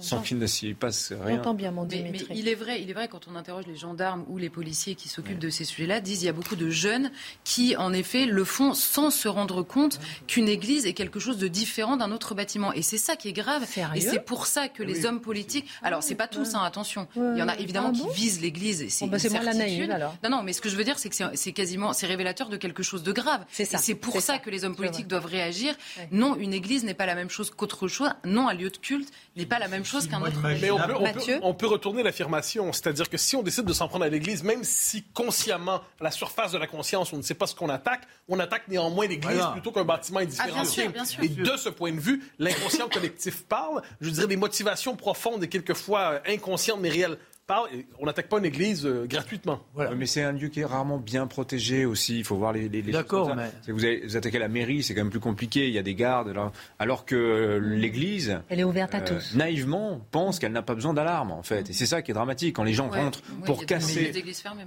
[0.01, 1.43] sans, qu'il ne s'y passe rien.
[1.55, 4.25] bien, mon mais, mais, il est vrai, il est vrai quand on interroge les gendarmes
[4.29, 7.11] ou les policiers qui s'occupent de ces sujets-là, disent il y a beaucoup de jeunes
[7.45, 11.49] qui en effet le font sans se rendre compte qu'une église est quelque chose de
[11.49, 12.73] différent d'un autre bâtiment.
[12.73, 13.64] Et c'est ça qui est grave.
[13.95, 15.67] et c'est pour ça que les hommes politiques.
[15.83, 17.07] Alors c'est pas tous, hein, attention.
[17.17, 18.83] Il y en a évidemment ah qui visent l'église.
[18.83, 20.17] Et c'est bon, bah, moi la naïve alors.
[20.25, 22.57] Non, non, mais ce que je veux dire, c'est que c'est quasiment, c'est révélateur de
[22.57, 23.45] quelque chose de grave.
[23.51, 23.79] C'est ça.
[23.79, 25.75] C'est pour ça que les hommes politiques doivent réagir.
[26.11, 28.11] Non, une église n'est pas la même chose qu'autre chose.
[28.25, 30.41] Non, un lieu de culte n'est pas la même chose qu'un autre.
[30.61, 32.73] Mais on peut, on peut, retourner l'affirmation.
[32.73, 36.11] C'est-à-dire que si on décide de s'en prendre à l'église, même si consciemment, à la
[36.11, 39.43] surface de la conscience, on ne sait pas ce qu'on attaque, on attaque néanmoins l'église
[39.53, 40.89] plutôt qu'un bâtiment indifférencié.
[40.97, 43.83] Ah, et de ce point de vue, l'inconscient collectif parle.
[44.01, 47.69] Je dirais des motivations profondes et quelquefois inconscientes mais réelles parle.
[47.99, 49.61] On n'attaque pas une église euh, gratuitement.
[49.75, 49.95] Voilà.
[49.95, 52.19] mais c'est un lieu qui est rarement bien protégé aussi.
[52.19, 52.69] Il faut voir les.
[52.69, 53.51] les, D'accord, mais.
[53.69, 55.69] Vous, vous, attaquez la mairie, c'est quand même plus compliqué.
[55.69, 56.29] Il y a des gardes.
[56.29, 58.41] Alors, alors que euh, l'église.
[58.49, 59.35] Elle est ouverte à tous.
[59.35, 61.71] Naïvement, pense qu'elle n'a pas besoin d'alarme, en fait.
[61.71, 62.57] Et c'est ça qui est dramatique.
[62.57, 64.13] Quand les gens rentrent pour casser.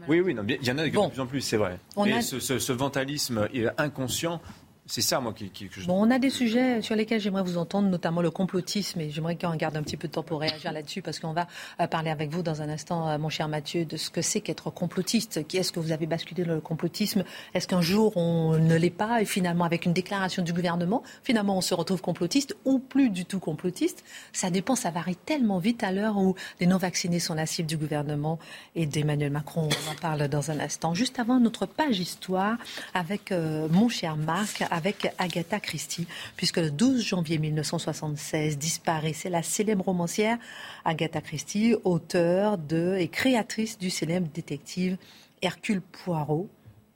[0.07, 1.79] oui, oui, il y en a de plus en plus, c'est vrai.
[1.97, 4.41] mais ce, ce, ce, vandalisme inconscient
[4.89, 8.21] c'est ça, moi, qui, Bon, on a des sujets sur lesquels j'aimerais vous entendre, notamment
[8.21, 11.19] le complotisme, et j'aimerais qu'on garde un petit peu de temps pour réagir là-dessus, parce
[11.19, 11.47] qu'on va
[11.79, 14.41] euh, parler avec vous dans un instant, euh, mon cher Mathieu, de ce que c'est
[14.41, 15.47] qu'être complotiste.
[15.47, 17.23] Qui est-ce que vous avez basculé dans le complotisme?
[17.53, 21.55] Est-ce qu'un jour on ne l'est pas, et finalement, avec une déclaration du gouvernement, finalement,
[21.55, 24.03] on se retrouve complotiste ou plus du tout complotiste?
[24.33, 27.77] Ça dépend, ça varie tellement vite à l'heure où les non-vaccinés sont la cible du
[27.77, 28.39] gouvernement
[28.73, 29.69] et d'Emmanuel Macron.
[29.69, 30.95] On en parle dans un instant.
[30.95, 32.57] Juste avant notre page histoire,
[32.95, 36.07] avec euh, mon cher Marc, avec Agatha Christie,
[36.37, 40.37] puisque le 12 janvier 1976 disparaissait la célèbre romancière
[40.85, 44.95] Agatha Christie, auteure de et créatrice du célèbre détective
[45.41, 46.47] Hercule Poirot.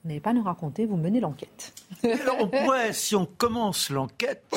[0.01, 1.73] Vous n'allez pas nous raconter, vous menez l'enquête.
[2.03, 2.49] Alors
[2.93, 4.55] si on commence l'enquête,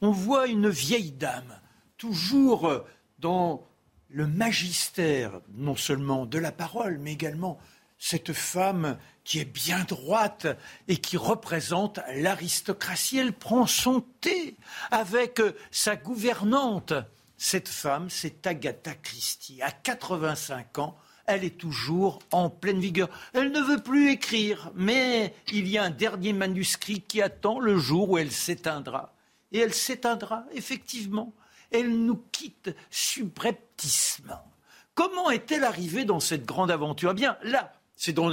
[0.00, 1.60] on voit une vieille dame,
[1.96, 2.82] toujours
[3.20, 3.62] dans
[4.10, 7.58] le magistère, non seulement de la parole, mais également
[7.96, 10.46] cette femme qui est bien droite
[10.86, 13.18] et qui représente l'aristocratie.
[13.18, 14.56] Elle prend son thé
[14.92, 16.94] avec euh, sa gouvernante.
[17.36, 19.60] Cette femme, c'est Agatha Christie.
[19.62, 20.96] À 85 ans,
[21.26, 23.08] elle est toujours en pleine vigueur.
[23.32, 27.76] Elle ne veut plus écrire, mais il y a un dernier manuscrit qui attend le
[27.76, 29.12] jour où elle s'éteindra.
[29.50, 31.34] Et elle s'éteindra, effectivement.
[31.72, 34.52] Elle nous quitte subrepticement.
[34.94, 37.10] Comment est-elle arrivée dans cette grande aventure?
[37.10, 38.30] Eh Bien, là, c'est dans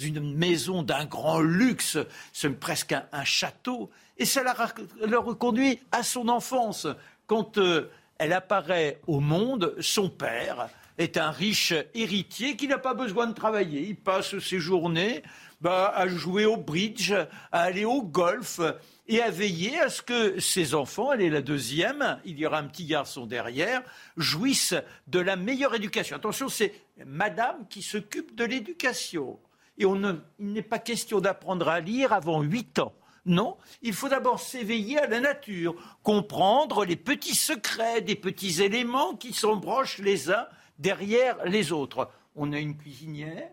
[0.00, 1.98] une maison d'un grand luxe,
[2.32, 6.86] c'est presque un, château, et ça la, reconduit à son enfance.
[7.26, 10.68] Quand euh, elle apparaît au monde, son père
[10.98, 13.82] est un riche héritier qui n'a pas besoin de travailler.
[13.82, 15.22] Il passe ses journées
[15.60, 18.60] bah, à jouer au bridge, à aller au golf
[19.08, 22.58] et à veiller à ce que ses enfants, elle est la deuxième, il y aura
[22.58, 23.82] un petit garçon derrière,
[24.16, 24.74] jouissent
[25.06, 26.16] de la meilleure éducation.
[26.16, 26.74] Attention, c'est
[27.04, 29.38] madame qui s'occupe de l'éducation.
[29.82, 32.94] Il n'est pas question d'apprendre à lire avant huit ans.
[33.24, 39.14] Non, il faut d'abord s'éveiller à la nature, comprendre les petits secrets, des petits éléments
[39.14, 40.46] qui s'embrochent les uns
[40.78, 42.10] derrière les autres.
[42.34, 43.48] On a une cuisinière,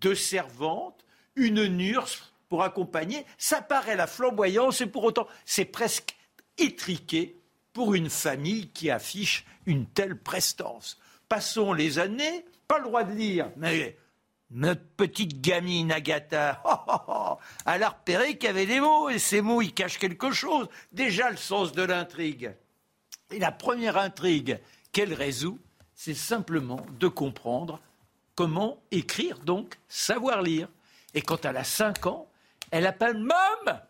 [0.00, 1.04] deux servantes,
[1.36, 3.26] une nurse pour accompagner.
[3.36, 6.16] Ça paraît la flamboyance et pour autant, c'est presque
[6.56, 7.38] étriqué
[7.72, 10.98] pour une famille qui affiche une telle prestance.
[11.28, 13.96] Passons les années, pas le droit de lire, mais
[14.52, 19.08] notre petite gamine Agatha, oh, oh, oh, elle a repéré qu'il y avait des mots,
[19.08, 20.68] et ces mots, ils cachent quelque chose.
[20.92, 22.54] Déjà le sens de l'intrigue.
[23.30, 24.60] Et la première intrigue
[24.92, 25.58] qu'elle résout,
[25.94, 27.80] c'est simplement de comprendre
[28.34, 30.68] comment écrire, donc savoir lire.
[31.14, 32.28] Et quand elle a 5 ans,
[32.70, 33.80] elle appelle Mom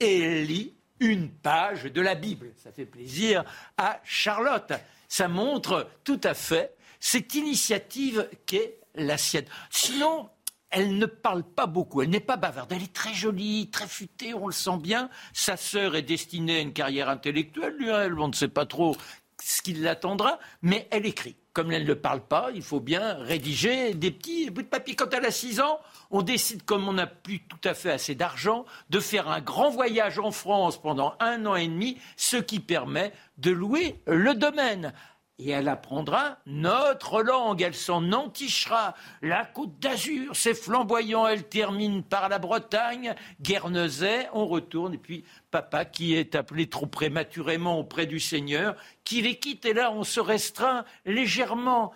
[0.00, 2.52] et elle lit une page de la Bible.
[2.56, 3.44] Ça fait plaisir
[3.76, 4.72] à Charlotte.
[5.08, 9.46] Ça montre tout à fait cette initiative qu'est la sienne.
[9.70, 10.28] Sinon,
[10.70, 14.34] elle ne parle pas beaucoup, elle n'est pas bavarde, elle est très jolie, très futée,
[14.34, 15.08] on le sent bien.
[15.32, 18.96] Sa sœur est destinée à une carrière intellectuelle, lui, elle, on ne sait pas trop
[19.42, 21.36] ce qui l'attendra, mais elle écrit.
[21.52, 24.94] Comme elle ne parle pas, il faut bien rédiger des petits bouts de papier.
[24.94, 25.80] Quand elle a 6 ans,
[26.10, 29.70] on décide, comme on n'a plus tout à fait assez d'argent, de faire un grand
[29.70, 34.92] voyage en France pendant un an et demi, ce qui permet de louer le domaine
[35.38, 38.94] et elle apprendra notre langue, elle s'en entichera.
[39.20, 45.24] La côte d'Azur, c'est flamboyant, elle termine par la Bretagne, Guernesey, on retourne, et puis
[45.50, 50.04] papa qui est appelé trop prématurément auprès du Seigneur, qui les quitte, et là on
[50.04, 51.92] se restreint légèrement.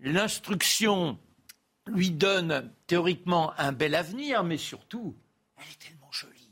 [0.00, 1.18] L'instruction
[1.86, 5.14] lui donne théoriquement un bel avenir, mais surtout,
[5.56, 6.50] elle est tellement jolie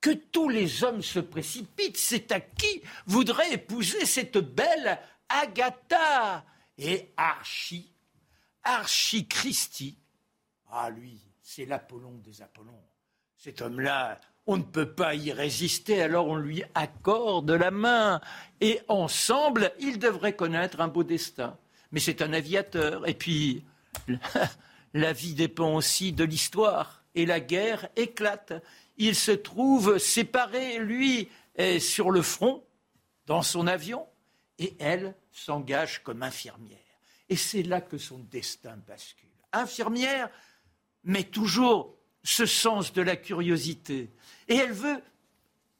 [0.00, 1.96] que tous les hommes se précipitent.
[1.96, 6.44] C'est à qui voudrait épouser cette belle Agatha
[6.76, 7.92] et Archie,
[8.62, 9.98] Archie Christie.
[10.70, 12.82] Ah, lui, c'est l'Apollon des Apollons.
[13.36, 18.20] Cet homme-là, on ne peut pas y résister, alors on lui accorde la main.
[18.60, 21.56] Et ensemble, ils devraient connaître un beau destin.
[21.92, 23.06] Mais c'est un aviateur.
[23.08, 23.64] Et puis,
[24.94, 27.04] la vie dépend aussi de l'histoire.
[27.14, 28.52] Et la guerre éclate.
[28.96, 31.28] Il se trouve séparé, lui,
[31.78, 32.64] sur le front,
[33.26, 34.06] dans son avion
[34.58, 36.78] et elle s'engage comme infirmière.
[37.28, 39.28] Et c'est là que son destin bascule.
[39.52, 40.30] Infirmière,
[41.04, 44.10] mais toujours ce sens de la curiosité.
[44.48, 45.02] Et elle veut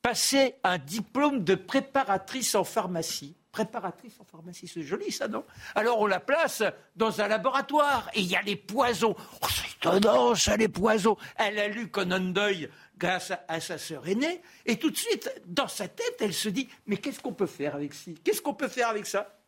[0.00, 3.34] passer un diplôme de préparatrice en pharmacie.
[3.50, 4.68] préparatrice en pharmacie.
[4.68, 5.44] C'est joli ça, non?
[5.74, 6.62] Alors on la place
[6.94, 9.16] dans un laboratoire et il y a les poisons.
[9.42, 9.46] Oh,
[10.56, 11.16] les poisons.
[11.36, 15.68] Elle a lu Conan Doyle grâce à, sa sœur aînée et tout de suite, dans
[15.68, 18.14] sa tête, elle se dit mais qu'est-ce qu'on peut faire avec ci?
[18.24, 19.38] Qu'est-ce qu'on peut faire avec ça?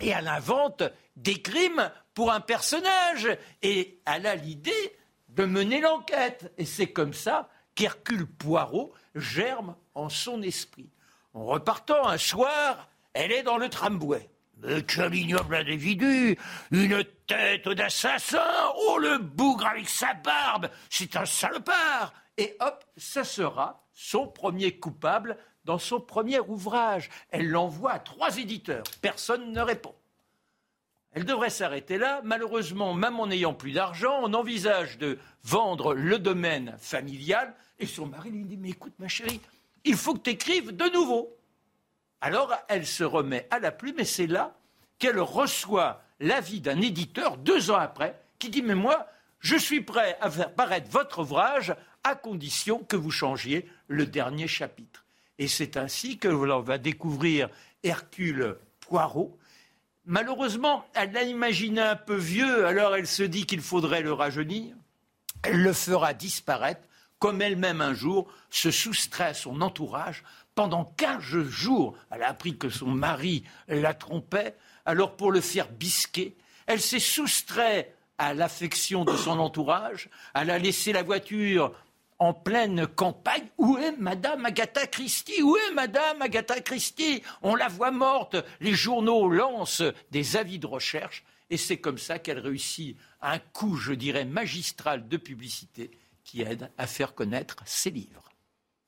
[0.00, 0.82] Et elle invente
[1.16, 3.28] des crimes pour un personnage
[3.62, 4.96] et elle a l'idée
[5.28, 6.52] de mener l'enquête.
[6.56, 10.90] Et c'est comme ça qu'Hercule Poirot germe en son esprit.
[11.34, 14.28] En repartant un soir, elle est dans le tramway.
[14.86, 16.36] Quel ignoble individu
[16.70, 18.42] Une tête d'assassin
[18.76, 24.78] Oh, le bougre avec sa barbe C'est un salopard Et hop, ça sera son premier
[24.78, 27.10] coupable dans son premier ouvrage.
[27.30, 28.84] Elle l'envoie à trois éditeurs.
[29.00, 29.94] Personne ne répond.
[31.12, 32.20] Elle devrait s'arrêter là.
[32.24, 37.54] Malheureusement, même en n'ayant plus d'argent, on envisage de vendre le domaine familial.
[37.78, 39.40] Et son mari lui dit Mais écoute, ma chérie,
[39.84, 41.37] il faut que tu écrives de nouveau.
[42.20, 44.56] Alors elle se remet à la plume et c'est là
[44.98, 49.06] qu'elle reçoit l'avis d'un éditeur deux ans après qui dit Mais moi,
[49.40, 54.48] je suis prêt à faire paraître votre ouvrage à condition que vous changiez le dernier
[54.48, 55.04] chapitre.
[55.38, 57.48] Et c'est ainsi que l'on va découvrir
[57.84, 59.38] Hercule Poirot.
[60.04, 64.74] Malheureusement, elle l'a imaginé un peu vieux, alors elle se dit qu'il faudrait le rajeunir.
[65.42, 66.80] Elle le fera disparaître,
[67.18, 70.24] comme elle-même un jour se soustrait à son entourage
[70.58, 74.56] pendant 15 jours, elle a appris que son mari la trompait.
[74.86, 76.36] Alors pour le faire bisquer,
[76.66, 80.10] elle s'est soustrait à l'affection de son entourage.
[80.34, 81.72] Elle a laissé la voiture
[82.18, 83.46] en pleine campagne.
[83.56, 85.44] Où est Madame Agatha Christie?
[85.44, 87.22] Où est Madame Agatha Christie?
[87.42, 88.34] On la voit morte.
[88.58, 91.22] Les journaux lancent des avis de recherche.
[91.50, 95.92] Et c'est comme ça qu'elle réussit un coup, je dirais, magistral de publicité
[96.24, 98.27] qui aide à faire connaître ses livres.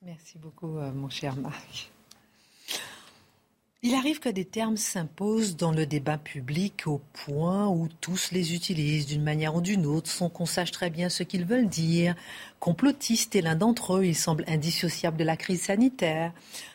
[0.03, 1.91] Merci beaucoup, euh, mon cher Marc.
[3.83, 8.55] Il arrive que des termes s'imposent dans le débat public au point où tous les
[8.55, 12.15] utilisent d'une manière ou d'une autre sans qu'on sache très bien ce qu'ils veulent dire.
[12.61, 16.33] Complotiste est l'un d'entre eux, il semble indissociable de la crise sanitaire.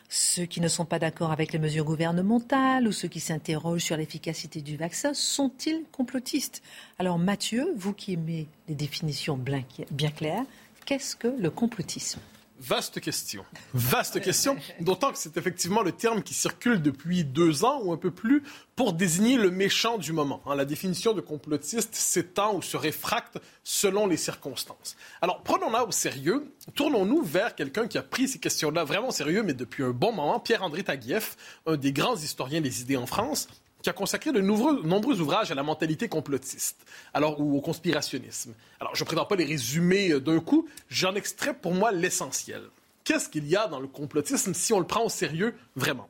[0.08, 3.96] Ceux qui ne sont pas d'accord avec les mesures gouvernementales ou ceux qui s'interrogent sur
[3.96, 6.62] l'efficacité du vaccin sont-ils complotistes?
[7.00, 10.44] Alors Mathieu, vous qui aimez les définitions bien claires,
[10.84, 12.20] qu'est-ce que le complotisme?
[12.58, 13.44] Vaste question.
[13.74, 14.56] Vaste question.
[14.80, 18.42] D'autant que c'est effectivement le terme qui circule depuis deux ans ou un peu plus
[18.74, 20.40] pour désigner le méchant du moment.
[20.46, 24.96] Hein, la définition de complotiste s'étend ou se réfracte selon les circonstances.
[25.20, 26.52] Alors, prenons-la au sérieux.
[26.74, 30.40] Tournons-nous vers quelqu'un qui a pris ces questions-là vraiment sérieux, mais depuis un bon moment,
[30.40, 31.36] Pierre-André Taguieff,
[31.66, 33.48] un des grands historiens des idées en France,
[33.86, 36.84] qui a consacré de nombreux, ouvrages à la mentalité complotiste
[37.14, 38.52] alors, ou au conspirationnisme.
[38.80, 42.62] Alors, je ne prétends pas les résumer euh, d'un coup, j'en extrais pour moi l'essentiel.
[43.04, 46.08] Qu'est-ce qu'il y a dans le complotisme si on le prend au sérieux vraiment?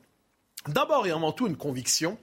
[0.66, 2.16] D'abord et avant tout, une conviction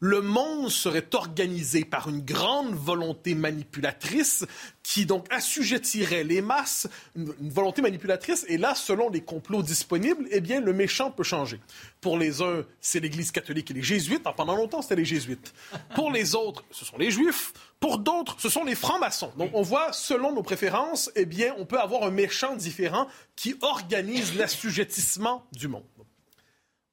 [0.00, 4.46] le monde serait organisé par une grande volonté manipulatrice
[4.82, 10.40] qui donc assujettirait les masses, une, volonté manipulatrice, et là, selon les complots disponibles, eh
[10.40, 11.60] bien, le méchant peut changer.
[12.00, 14.22] Pour les uns, c'est l'Église catholique et les jésuites.
[14.36, 15.52] pendant longtemps, c'était les jésuites.
[15.94, 17.52] Pour les autres, ce sont les juifs.
[17.78, 19.32] Pour d'autres, ce sont les francs-maçons.
[19.36, 23.54] Donc, on voit, selon nos préférences, eh bien, on peut avoir un méchant différent qui
[23.60, 25.84] organise l'assujettissement du monde.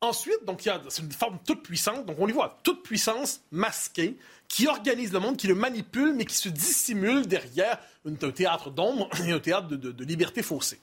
[0.02, 2.06] Ensuite, donc, il y a, une forme toute puissante.
[2.06, 4.18] Donc, on y voit toute puissance masquée
[4.48, 9.10] qui organise le monde, qui le manipule, mais qui se dissimule derrière un théâtre d'ombre
[9.26, 10.80] et un théâtre de liberté faussée.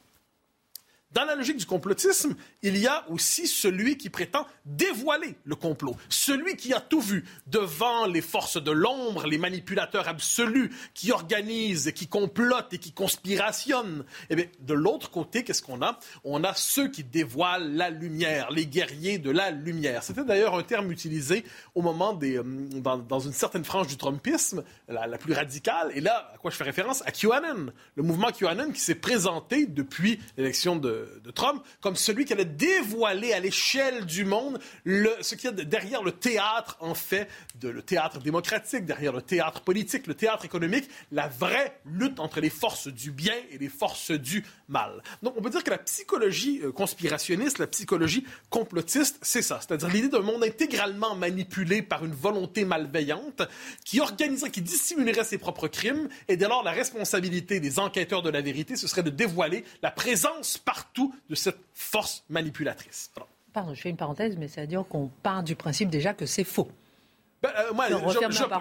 [1.14, 5.94] Dans la logique du complotisme, il y a aussi celui qui prétend dévoiler le complot,
[6.08, 11.92] celui qui a tout vu devant les forces de l'ombre, les manipulateurs absolus qui organisent,
[11.92, 14.04] qui complotent et qui conspirationnent.
[14.28, 16.00] Eh bien, de l'autre côté, qu'est-ce qu'on a?
[16.24, 20.02] On a ceux qui dévoilent la lumière, les guerriers de la lumière.
[20.02, 21.44] C'était d'ailleurs un terme utilisé
[21.76, 25.92] au moment des, euh, dans, une certaine frange du Trumpisme, la, la, plus radicale.
[25.94, 27.02] Et là, à quoi je fais référence?
[27.06, 32.24] À QAnon, le mouvement QAnon qui s'est présenté depuis l'élection de de, Trump comme celui
[32.24, 36.94] qui allait dévoiler à l'échelle du monde ce qu'il y a derrière le théâtre, en
[36.94, 37.28] fait,
[37.61, 42.40] de, le théâtre démocratique, derrière le théâtre politique, le théâtre économique, la vraie lutte entre
[42.40, 45.02] les forces du bien et les forces du mal.
[45.22, 49.61] Donc, on peut dire que la psychologie euh, conspirationniste, la psychologie complotiste, c'est ça.
[49.61, 53.42] C'est-à-dire l'idée d'un monde intégralement manipulé par une volonté malveillante
[53.84, 58.30] qui organiserait, qui dissimulerait ses propres crimes et dès lors la responsabilité des enquêteurs de
[58.30, 60.93] la vérité, ce serait de dévoiler la présence partout
[61.28, 63.11] de cette force manipulatrice.
[63.53, 66.26] Pardon, je fais une parenthèse, mais ça veut dire qu'on part du principe déjà que
[66.26, 66.68] c'est faux.
[67.45, 67.84] Ben, euh, moi,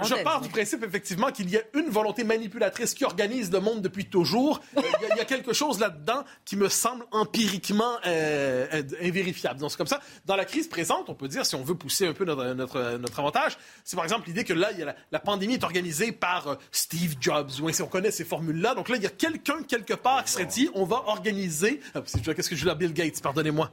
[0.03, 3.81] Je pars du principe, effectivement, qu'il y a une volonté manipulatrice qui organise le monde
[3.81, 4.59] depuis toujours.
[4.77, 8.83] Euh, Il y, a- il y a quelque chose là-dedans qui me semble empiriquement euh,
[9.01, 9.59] invérifiable.
[9.59, 10.01] Donc, c'est comme ça.
[10.25, 12.97] Dans la crise présente, on peut dire, si on veut pousser un peu notre, notre,
[12.97, 15.63] notre avantage, c'est par exemple l'idée que là, il y a la, la pandémie est
[15.63, 17.51] organisée par Steve Jobs.
[17.61, 18.75] ou ainsi, on connaît ces formules-là.
[18.75, 21.79] Donc là, il y a quelqu'un, quelque part, qui serait dit, on va organiser...
[21.95, 22.75] Ah, c'est- Qu'est-ce que je dis là?
[22.75, 23.71] Bill Gates, pardonnez-moi.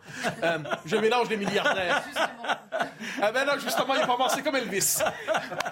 [0.87, 2.03] Je mélange les milliardaires.
[3.23, 4.99] Ah ben non, justement, il a pas pensé comme Elvis.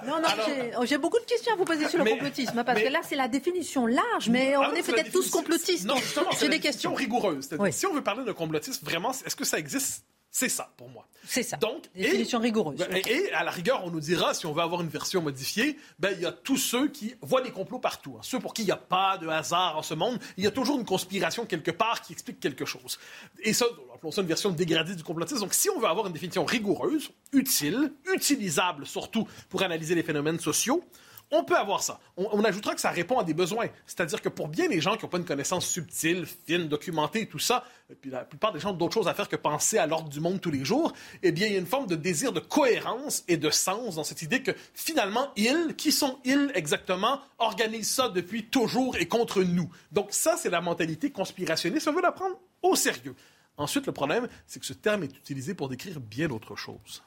[0.06, 2.58] Non, non, j'ai- oh, j'ai beaucoup de questions à vous poser sur le Mais- complotisme,
[2.58, 4.92] hein, parce mais- que là, c'est la définition large, mais on Ah non, est c'est
[4.92, 5.84] la peut-être tous complotistes.
[5.86, 6.90] Non, justement, c'est des questions.
[6.90, 7.44] définition rigoureuse.
[7.46, 7.72] C'est-à-dire, Oui.
[7.72, 10.04] Si on veut parler de complotisme, vraiment, est-ce que ça existe?
[10.30, 11.06] C'est ça, pour moi.
[11.24, 11.56] C'est ça.
[11.56, 12.78] Donc, Définition rigoureuse.
[12.78, 15.20] Ben, Et, et à la rigueur, on nous dira, si on veut avoir une version
[15.22, 18.14] modifiée, ben, il y a tous ceux qui voient des complots partout.
[18.16, 18.20] hein.
[18.22, 20.18] Ceux pour qui il n'y a pas de hasard en ce monde.
[20.36, 22.98] Il y a toujours une conspiration quelque part qui explique quelque chose.
[23.40, 23.64] Et ça,
[23.94, 25.40] appelons ça une version dégradée du complotisme.
[25.40, 30.38] Donc, si on veut avoir une définition rigoureuse, utile, utilisable surtout pour analyser les phénomènes
[30.38, 30.84] sociaux,
[31.30, 32.00] on peut avoir ça.
[32.16, 33.66] On, ajoutera que ça répond à des besoins.
[33.86, 37.38] C'est-à-dire que pour bien les gens qui n'ont pas une connaissance subtile, fine, documentée tout
[37.38, 39.86] ça, et puis la plupart des gens ont d'autres choses à faire que penser à
[39.86, 42.32] l'ordre du monde tous les jours, eh bien, il y a une forme de désir
[42.32, 47.20] de cohérence et de sens dans cette idée que finalement, ils, qui sont ils exactement,
[47.38, 49.70] organisent ça depuis toujours et contre nous.
[49.92, 51.88] Donc ça, c'est la mentalité conspirationniste.
[51.88, 53.14] On veut la prendre au sérieux.
[53.58, 57.02] Ensuite, le problème, c'est que ce terme est utilisé pour décrire bien d'autre chose.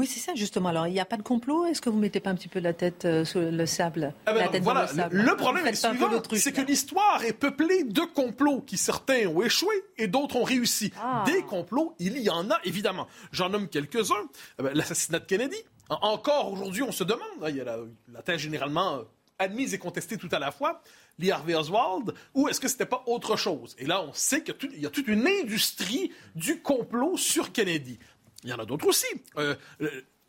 [0.00, 0.70] Oui, c'est ça, justement.
[0.70, 1.66] Alors, il n'y a pas de complot?
[1.66, 4.14] Est-ce que vous mettez pas un petit peu la tête euh, sous le sable?
[4.24, 7.34] Ah ben La tête voilà, le sable le, problème est suivant, c'est que l'histoire est
[7.34, 10.90] peuplée de complots qui certains ont échoué et d'autres ont réussi.
[10.98, 11.22] Ah.
[11.26, 13.08] Des complots, il y en a évidemment.
[13.30, 14.26] J'en nomme quelques-uns.
[14.58, 15.58] Eh ben, L'assassinat de Kennedy.
[15.90, 17.20] En- Encore aujourd'hui, on se demande.
[17.42, 17.76] hein, il y a la,
[18.10, 19.02] la thèse généralement euh,
[19.38, 20.80] admise et contestée tout à la fois.
[21.18, 23.76] Lee Harvey Oswald, ou est-ce que c'était pas autre chose?
[23.78, 27.98] Et là, on sait qu'il y a toute une industrie du complot sur Kennedy.
[28.44, 29.06] Il y en a d'autres aussi.
[29.36, 29.54] Euh,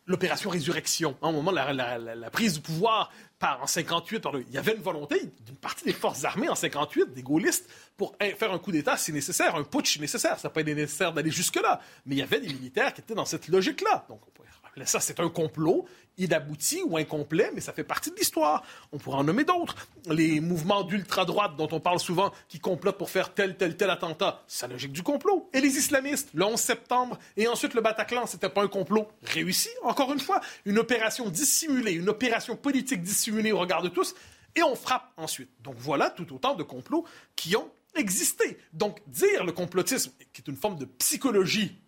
[0.06, 4.32] L'opération Résurrection, hein, au moment de la, la- prise du pouvoir par, en 58, par
[4.32, 7.70] le- il y avait une volonté d'une partie des forces armées en 58, des gaullistes,
[7.96, 10.40] pour hein, faire un coup d'État si nécessaire, un putsch nécessaire.
[10.40, 11.80] Ça n'a pas été nécessaire d'aller jusque-là.
[12.04, 14.04] Mais il y avait des militaires qui étaient dans cette logique-là.
[14.08, 14.48] Donc, on pourrait
[14.84, 15.86] ça, c'est un complot
[16.18, 18.62] inabouti ou incomplet, mais ça fait partie de l'histoire.
[18.92, 19.76] On pourrait en nommer d'autres.
[20.10, 24.42] Les mouvements d'ultra-droite dont on parle souvent, qui complotent pour faire tel, tel, tel attentat,
[24.46, 25.48] c'est la logique du complot.
[25.52, 29.70] Et les islamistes, le 11 septembre, et ensuite le Bataclan, c'était pas un complot réussi,
[29.82, 34.14] encore une fois, une opération dissimulée, une opération politique dissimulée au regard de tous,
[34.54, 35.50] et on frappe ensuite.
[35.60, 37.06] Donc voilà tout autant de complots
[37.36, 38.58] qui ont existé.
[38.72, 41.78] Donc dire le complotisme, qui est une forme de psychologie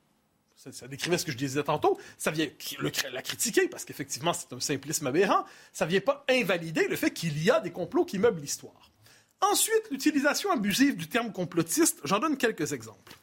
[0.64, 2.48] ça, ça décrivait ce que je disais tantôt, ça vient
[2.78, 7.10] le- la critiquer, parce qu'effectivement, c'est un simplisme aberrant, ça vient pas invalider le fait
[7.10, 8.90] qu'il y a des complots qui meublent l'histoire.
[9.42, 13.14] Ensuite, l'utilisation abusive du terme complotiste, j'en donne quelques exemples.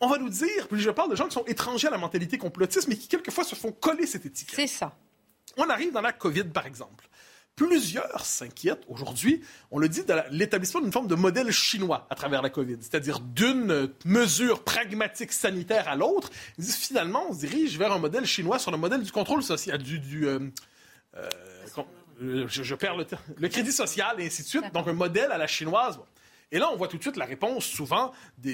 [0.00, 2.38] On va nous dire, puis je parle de gens qui sont étrangers à la mentalité
[2.38, 4.56] complotiste, mais qui quelquefois se font coller cette étiquette.
[4.56, 4.96] C'est ça.
[5.58, 7.08] On arrive dans la COVID, par exemple.
[7.56, 9.40] Plusieurs s'inquiètent aujourd'hui,
[9.70, 13.18] on le dit, de l'établissement d'une forme de modèle chinois à travers la COVID, c'est-à-dire
[13.18, 16.30] d'une mesure pragmatique sanitaire à l'autre.
[16.60, 20.26] Finalement, on se dirige vers un modèle chinois sur le modèle du contrôle social, du,
[20.26, 20.38] euh,
[21.16, 21.30] euh,
[22.22, 23.22] euh, je, perds le, terme.
[23.38, 24.72] le crédit social et ainsi de suite.
[24.74, 25.98] Donc un modèle à la chinoise.
[26.52, 28.50] Et là, on voit tout de suite la réponse, souvent, de,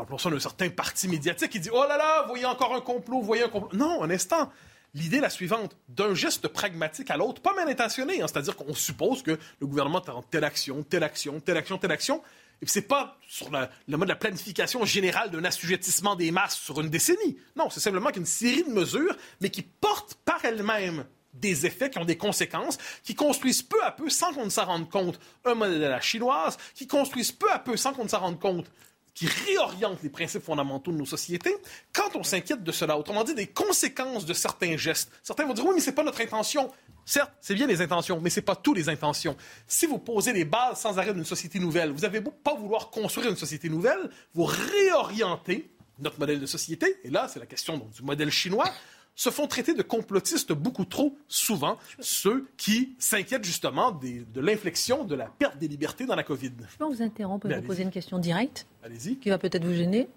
[0.00, 3.44] appelons d'un certain parti médiatique qui dit Oh là là, voyez encore un complot, voyez
[3.44, 3.78] un complot.
[3.78, 4.50] Non, un instant.
[4.94, 5.76] L'idée est la suivante.
[5.88, 10.02] D'un geste pragmatique à l'autre, pas mal intentionné, hein, c'est-à-dire qu'on suppose que le gouvernement
[10.08, 12.22] en telle action, telle action, telle action, telle action,
[12.62, 16.56] et puis c'est pas sur le mode de la planification générale d'un assujettissement des masses
[16.56, 17.36] sur une décennie.
[17.56, 21.98] Non, c'est simplement qu'une série de mesures, mais qui portent par elles-mêmes des effets qui
[21.98, 25.54] ont des conséquences, qui construisent peu à peu, sans qu'on ne s'en rende compte, un
[25.54, 28.70] modèle à la chinoise, qui construisent peu à peu, sans qu'on ne s'en rende compte,
[29.14, 31.54] qui réorientent les principes fondamentaux de nos sociétés,
[31.92, 35.64] quand on s'inquiète de cela, autrement dit, des conséquences de certains gestes, certains vont dire,
[35.64, 36.70] oui, mais c'est pas notre intention.
[37.06, 39.36] Certes, c'est bien les intentions, mais c'est pas tous les intentions.
[39.68, 42.90] Si vous posez les bases sans arrêt d'une société nouvelle, vous avez beau pas vouloir
[42.90, 47.78] construire une société nouvelle, vous réorientez notre modèle de société, et là, c'est la question
[47.78, 48.68] du modèle chinois,
[49.14, 55.04] se font traiter de complotistes beaucoup trop souvent, ceux qui s'inquiètent justement des- de l'inflexion,
[55.04, 56.52] de la perte des libertés dans la COVID.
[56.72, 59.16] Je peux vous interrompre et vous poser une question directe Allez-y.
[59.18, 60.08] qui va peut-être vous gêner.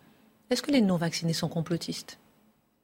[0.50, 2.20] Est-ce que les non-vaccinés sont complotistes?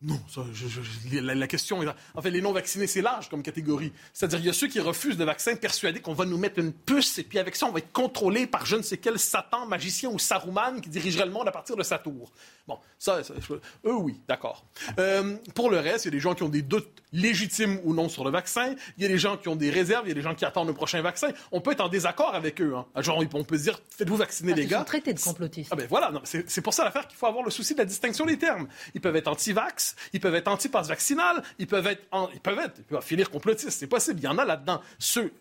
[0.06, 1.88] Non, ça, je- je- je- la, la question est...
[2.14, 3.94] En fait, les non-vaccinés, c'est large comme catégorie.
[4.12, 6.74] C'est-à-dire, il y a ceux qui refusent le vaccin persuadés qu'on va nous mettre une
[6.74, 9.66] puce et puis avec ça, on va être contrôlé par je ne sais quel Satan,
[9.66, 12.34] magicien ou Saruman qui dirigerait le monde à partir de sa tour.
[12.68, 14.66] Bon, ça, ça- je- eux, oui, d'accord.
[14.98, 17.94] Euh, pour le reste, il y a des gens qui ont des doutes légitimes ou
[17.94, 18.74] non sur le vaccin.
[18.98, 20.06] Il y a des gens qui ont des réserves.
[20.06, 21.28] Il y a des gens qui attendent le prochain vaccin.
[21.52, 22.74] On peut être en désaccord avec eux.
[22.76, 22.86] Hein.
[23.02, 24.80] Genre, on peut se dire, faites-vous vacciner, les gars.
[24.80, 25.70] sont traités de complotistes.
[25.74, 28.26] Ah ben voilà, c'est pour ça l'affaire qu'il faut avoir le souci de la distinction
[28.26, 28.68] des termes.
[28.96, 32.04] Ils peuvent être anti-vax, ils peuvent être anti-pass vaccinal, ils peuvent être,
[32.34, 33.78] ils peuvent être, ils peuvent finir complotistes.
[33.78, 34.20] C'est possible.
[34.22, 34.82] Il y en a là-dedans.
[35.00, 35.34] Ceux,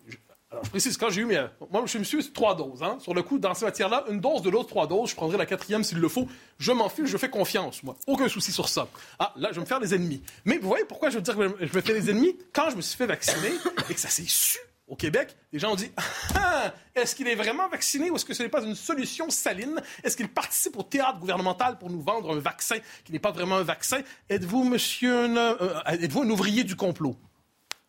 [0.61, 1.43] je précise, quand j'ai eu mes.
[1.71, 2.83] Moi, je me suis trois doses.
[2.83, 2.97] Hein.
[2.99, 5.11] Sur le coup, dans ces matières-là, une dose de l'autre trois doses.
[5.11, 6.27] Je prendrai la quatrième s'il le faut.
[6.59, 7.95] Je m'en fiche, je fais confiance, moi.
[8.07, 8.87] Aucun souci sur ça.
[9.19, 10.21] Ah, là, je vais me faire des ennemis.
[10.45, 12.37] Mais vous voyez pourquoi je veux dire que je me fais des ennemis?
[12.53, 13.51] Quand je me suis fait vacciner
[13.89, 15.91] et que ça s'est su au Québec, les gens ont dit
[16.35, 19.81] ah, est-ce qu'il est vraiment vacciné ou est-ce que ce n'est pas une solution saline?
[20.03, 23.55] Est-ce qu'il participe au théâtre gouvernemental pour nous vendre un vaccin qui n'est pas vraiment
[23.55, 24.01] un vaccin?
[24.29, 27.15] Êtes-vous, monsieur, euh, êtes-vous un ouvrier du complot?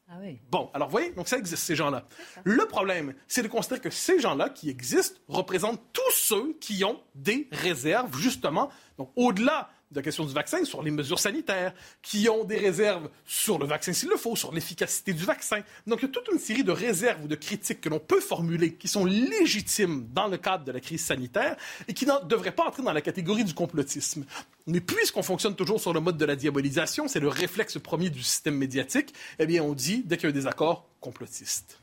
[0.07, 0.19] Ah
[0.51, 2.07] bon, alors vous voyez, donc ça existe, ces gens-là.
[2.45, 7.01] Le problème, c'est de considérer que ces gens-là qui existent représentent tous ceux qui ont
[7.15, 12.29] des réserves, justement, donc au-delà de la question du vaccin, sur les mesures sanitaires, qui
[12.29, 15.63] ont des réserves sur le vaccin s'il le faut, sur l'efficacité du vaccin.
[15.87, 18.21] Donc il y a toute une série de réserves ou de critiques que l'on peut
[18.21, 21.57] formuler qui sont légitimes dans le cadre de la crise sanitaire
[21.89, 24.25] et qui ne devraient pas entrer dans la catégorie du complotisme.
[24.67, 28.23] Mais puisqu'on fonctionne toujours sur le mode de la diabolisation, c'est le réflexe premier du
[28.23, 31.79] système médiatique, eh bien on dit, dès qu'il y a un désaccord, complotiste.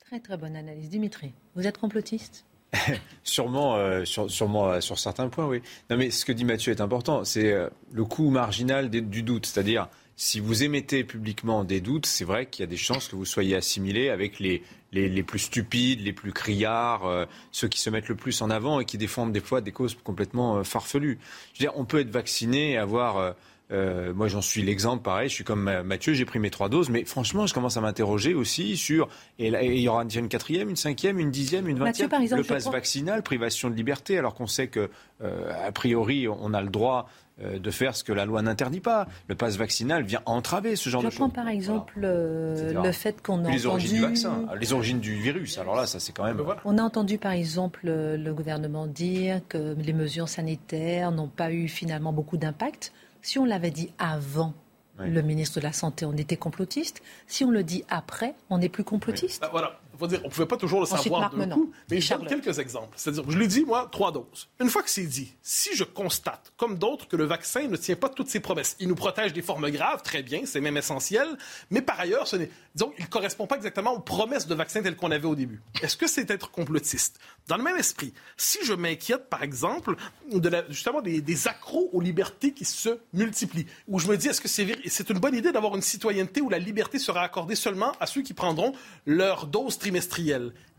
[0.00, 0.90] Très très bonne analyse.
[0.90, 2.44] Dimitri, vous êtes complotiste?
[3.24, 5.60] sûrement, euh, sur, sûrement euh, sur certains points, oui.
[5.90, 7.24] Non, mais ce que dit Mathieu est important.
[7.24, 9.46] C'est euh, le coût marginal du doute.
[9.46, 13.16] C'est-à-dire, si vous émettez publiquement des doutes, c'est vrai qu'il y a des chances que
[13.16, 14.62] vous soyez assimilé avec les,
[14.92, 18.78] les, les plus stupides, les plus criards, ceux qui se mettent le plus en avant
[18.78, 21.18] et qui défendent des fois des causes complètement farfelues.
[21.52, 23.34] Je veux dire, on peut être vacciné et avoir
[23.70, 25.28] euh, moi, j'en suis l'exemple, pareil.
[25.28, 28.34] Je suis comme Mathieu, j'ai pris mes trois doses, mais franchement, je commence à m'interroger
[28.34, 29.08] aussi sur.
[29.38, 32.10] Et il y aura une quatrième, une cinquième, une dixième, une vingtième.
[32.36, 34.90] le passe vaccinal, privation de liberté, alors qu'on sait que,
[35.22, 37.08] euh, a priori, on a le droit
[37.42, 39.08] euh, de faire ce que la loi n'interdit pas.
[39.28, 41.14] Le passe vaccinal vient entraver ce genre de choses.
[41.14, 45.14] Je prends par exemple le fait qu'on a les origines du vaccin, les origines du
[45.14, 45.58] virus.
[45.58, 46.40] Alors là, ça c'est quand même.
[46.64, 51.66] On a entendu par exemple le gouvernement dire que les mesures sanitaires n'ont pas eu
[51.66, 52.92] finalement beaucoup d'impact.
[53.24, 54.52] Si on l'avait dit avant
[54.98, 57.02] le ministre de la Santé, on était complotiste.
[57.26, 59.40] Si on le dit après, on n'est plus complotiste.
[59.40, 62.58] Bah, voilà on ne pouvait pas toujours le savoir d'un coup, mais je donne quelques
[62.58, 62.94] exemples.
[62.96, 64.48] C'est-à-dire, je l'ai dit, moi, trois doses.
[64.60, 67.96] Une fois que c'est dit, si je constate, comme d'autres, que le vaccin ne tient
[67.96, 71.26] pas toutes ses promesses, il nous protège des formes graves, très bien, c'est même essentiel,
[71.70, 74.82] mais par ailleurs, ce n'est, disons, il ne correspond pas exactement aux promesses de vaccin
[74.82, 75.60] telles qu'on avait au début.
[75.82, 77.18] Est-ce que c'est être complotiste?
[77.48, 79.96] Dans le même esprit, si je m'inquiète, par exemple,
[80.32, 84.28] de la, justement des, des accros aux libertés qui se multiplient, où je me dis,
[84.28, 87.54] est-ce que c'est, c'est une bonne idée d'avoir une citoyenneté où la liberté sera accordée
[87.54, 88.72] seulement à ceux qui prendront
[89.06, 89.78] leur dose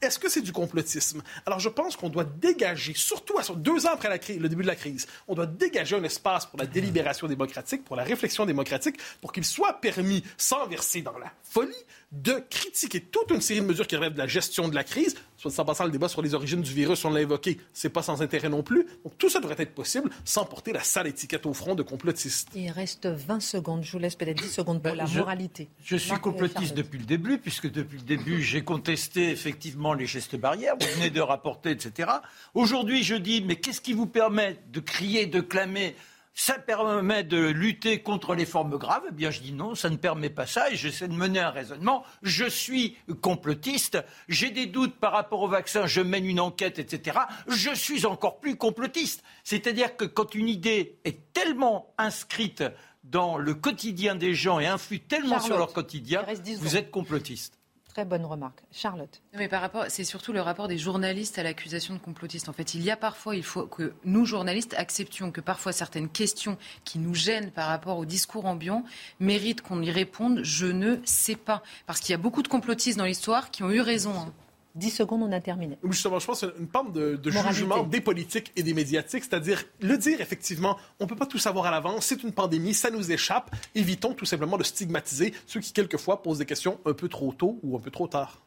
[0.01, 1.21] Est-ce que c'est du complotisme?
[1.45, 4.61] Alors, je pense qu'on doit dégager, surtout à deux ans après la crise, le début
[4.61, 8.45] de la crise, on doit dégager un espace pour la délibération démocratique, pour la réflexion
[8.45, 11.73] démocratique, pour qu'il soit permis, sans verser dans la folie,
[12.15, 15.15] de critiquer toute une série de mesures qui relèvent de la gestion de la crise.
[15.37, 18.01] Soit en passant, le débat sur les origines du virus, on l'a évoqué, c'est pas
[18.01, 18.87] sans intérêt non plus.
[19.03, 22.49] Donc tout ça devrait être possible sans porter la sale étiquette au front de complotiste.
[22.55, 25.67] Il reste 20 secondes, je vous laisse peut-être 10 secondes pour la moralité.
[25.83, 30.35] Je suis complotiste depuis le début, puisque depuis le début, j'ai contesté effectivement les gestes
[30.35, 32.09] barrières, vous venez de rapporter, etc.
[32.53, 35.95] Aujourd'hui, je dis, mais qu'est-ce qui vous permet de crier, de clamer
[36.35, 39.03] ça permet de lutter contre les formes graves.
[39.09, 41.49] Eh bien, je dis non, ça ne permet pas ça et j'essaie de mener un
[41.49, 42.03] raisonnement.
[42.21, 47.19] Je suis complotiste, j'ai des doutes par rapport au vaccin, je mène une enquête, etc.
[47.47, 49.23] Je suis encore plus complotiste.
[49.45, 52.63] C'est-à-dire que quand une idée est tellement inscrite
[53.05, 56.25] dans le quotidien des gens et influe tellement sur leur quotidien,
[56.59, 57.57] vous êtes complotiste.
[57.95, 58.61] Très bonne remarque.
[58.73, 59.21] Charlotte.
[59.37, 62.49] Mais par rapport, c'est surtout le rapport des journalistes à l'accusation de complotiste.
[62.49, 66.09] En fait, il y a parfois, il faut que nous, journalistes, acceptions que parfois certaines
[66.09, 68.83] questions qui nous gênent par rapport au discours ambiant
[69.21, 70.41] méritent qu'on y réponde.
[70.43, 71.63] Je ne sais pas.
[71.85, 74.13] Parce qu'il y a beaucoup de complotistes dans l'histoire qui ont eu raison.
[74.13, 74.33] Hein.
[74.75, 75.77] 10 secondes, on a terminé.
[75.89, 79.63] Justement, je pense que c'est une forme de, jugement des politiques et des médiatiques, c'est-à-dire
[79.79, 82.91] le dire effectivement, on ne peut pas tout savoir à l'avance, c'est une pandémie, ça
[82.91, 87.07] nous échappe, évitons tout simplement de stigmatiser ceux qui quelquefois posent des questions un peu
[87.07, 88.41] trop tôt ou un peu trop tard.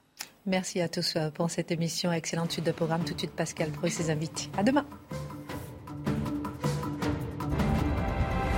[0.47, 2.13] Merci à tous euh, pour cette émission.
[2.13, 3.05] Excellente suite de programme.
[3.05, 4.49] Tout de suite, Pascal Pro et ses invités.
[4.57, 4.87] À demain.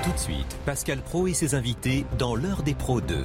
[0.05, 3.25] Tout de suite, Pascal Pro et ses invités dans l'heure des pros 2.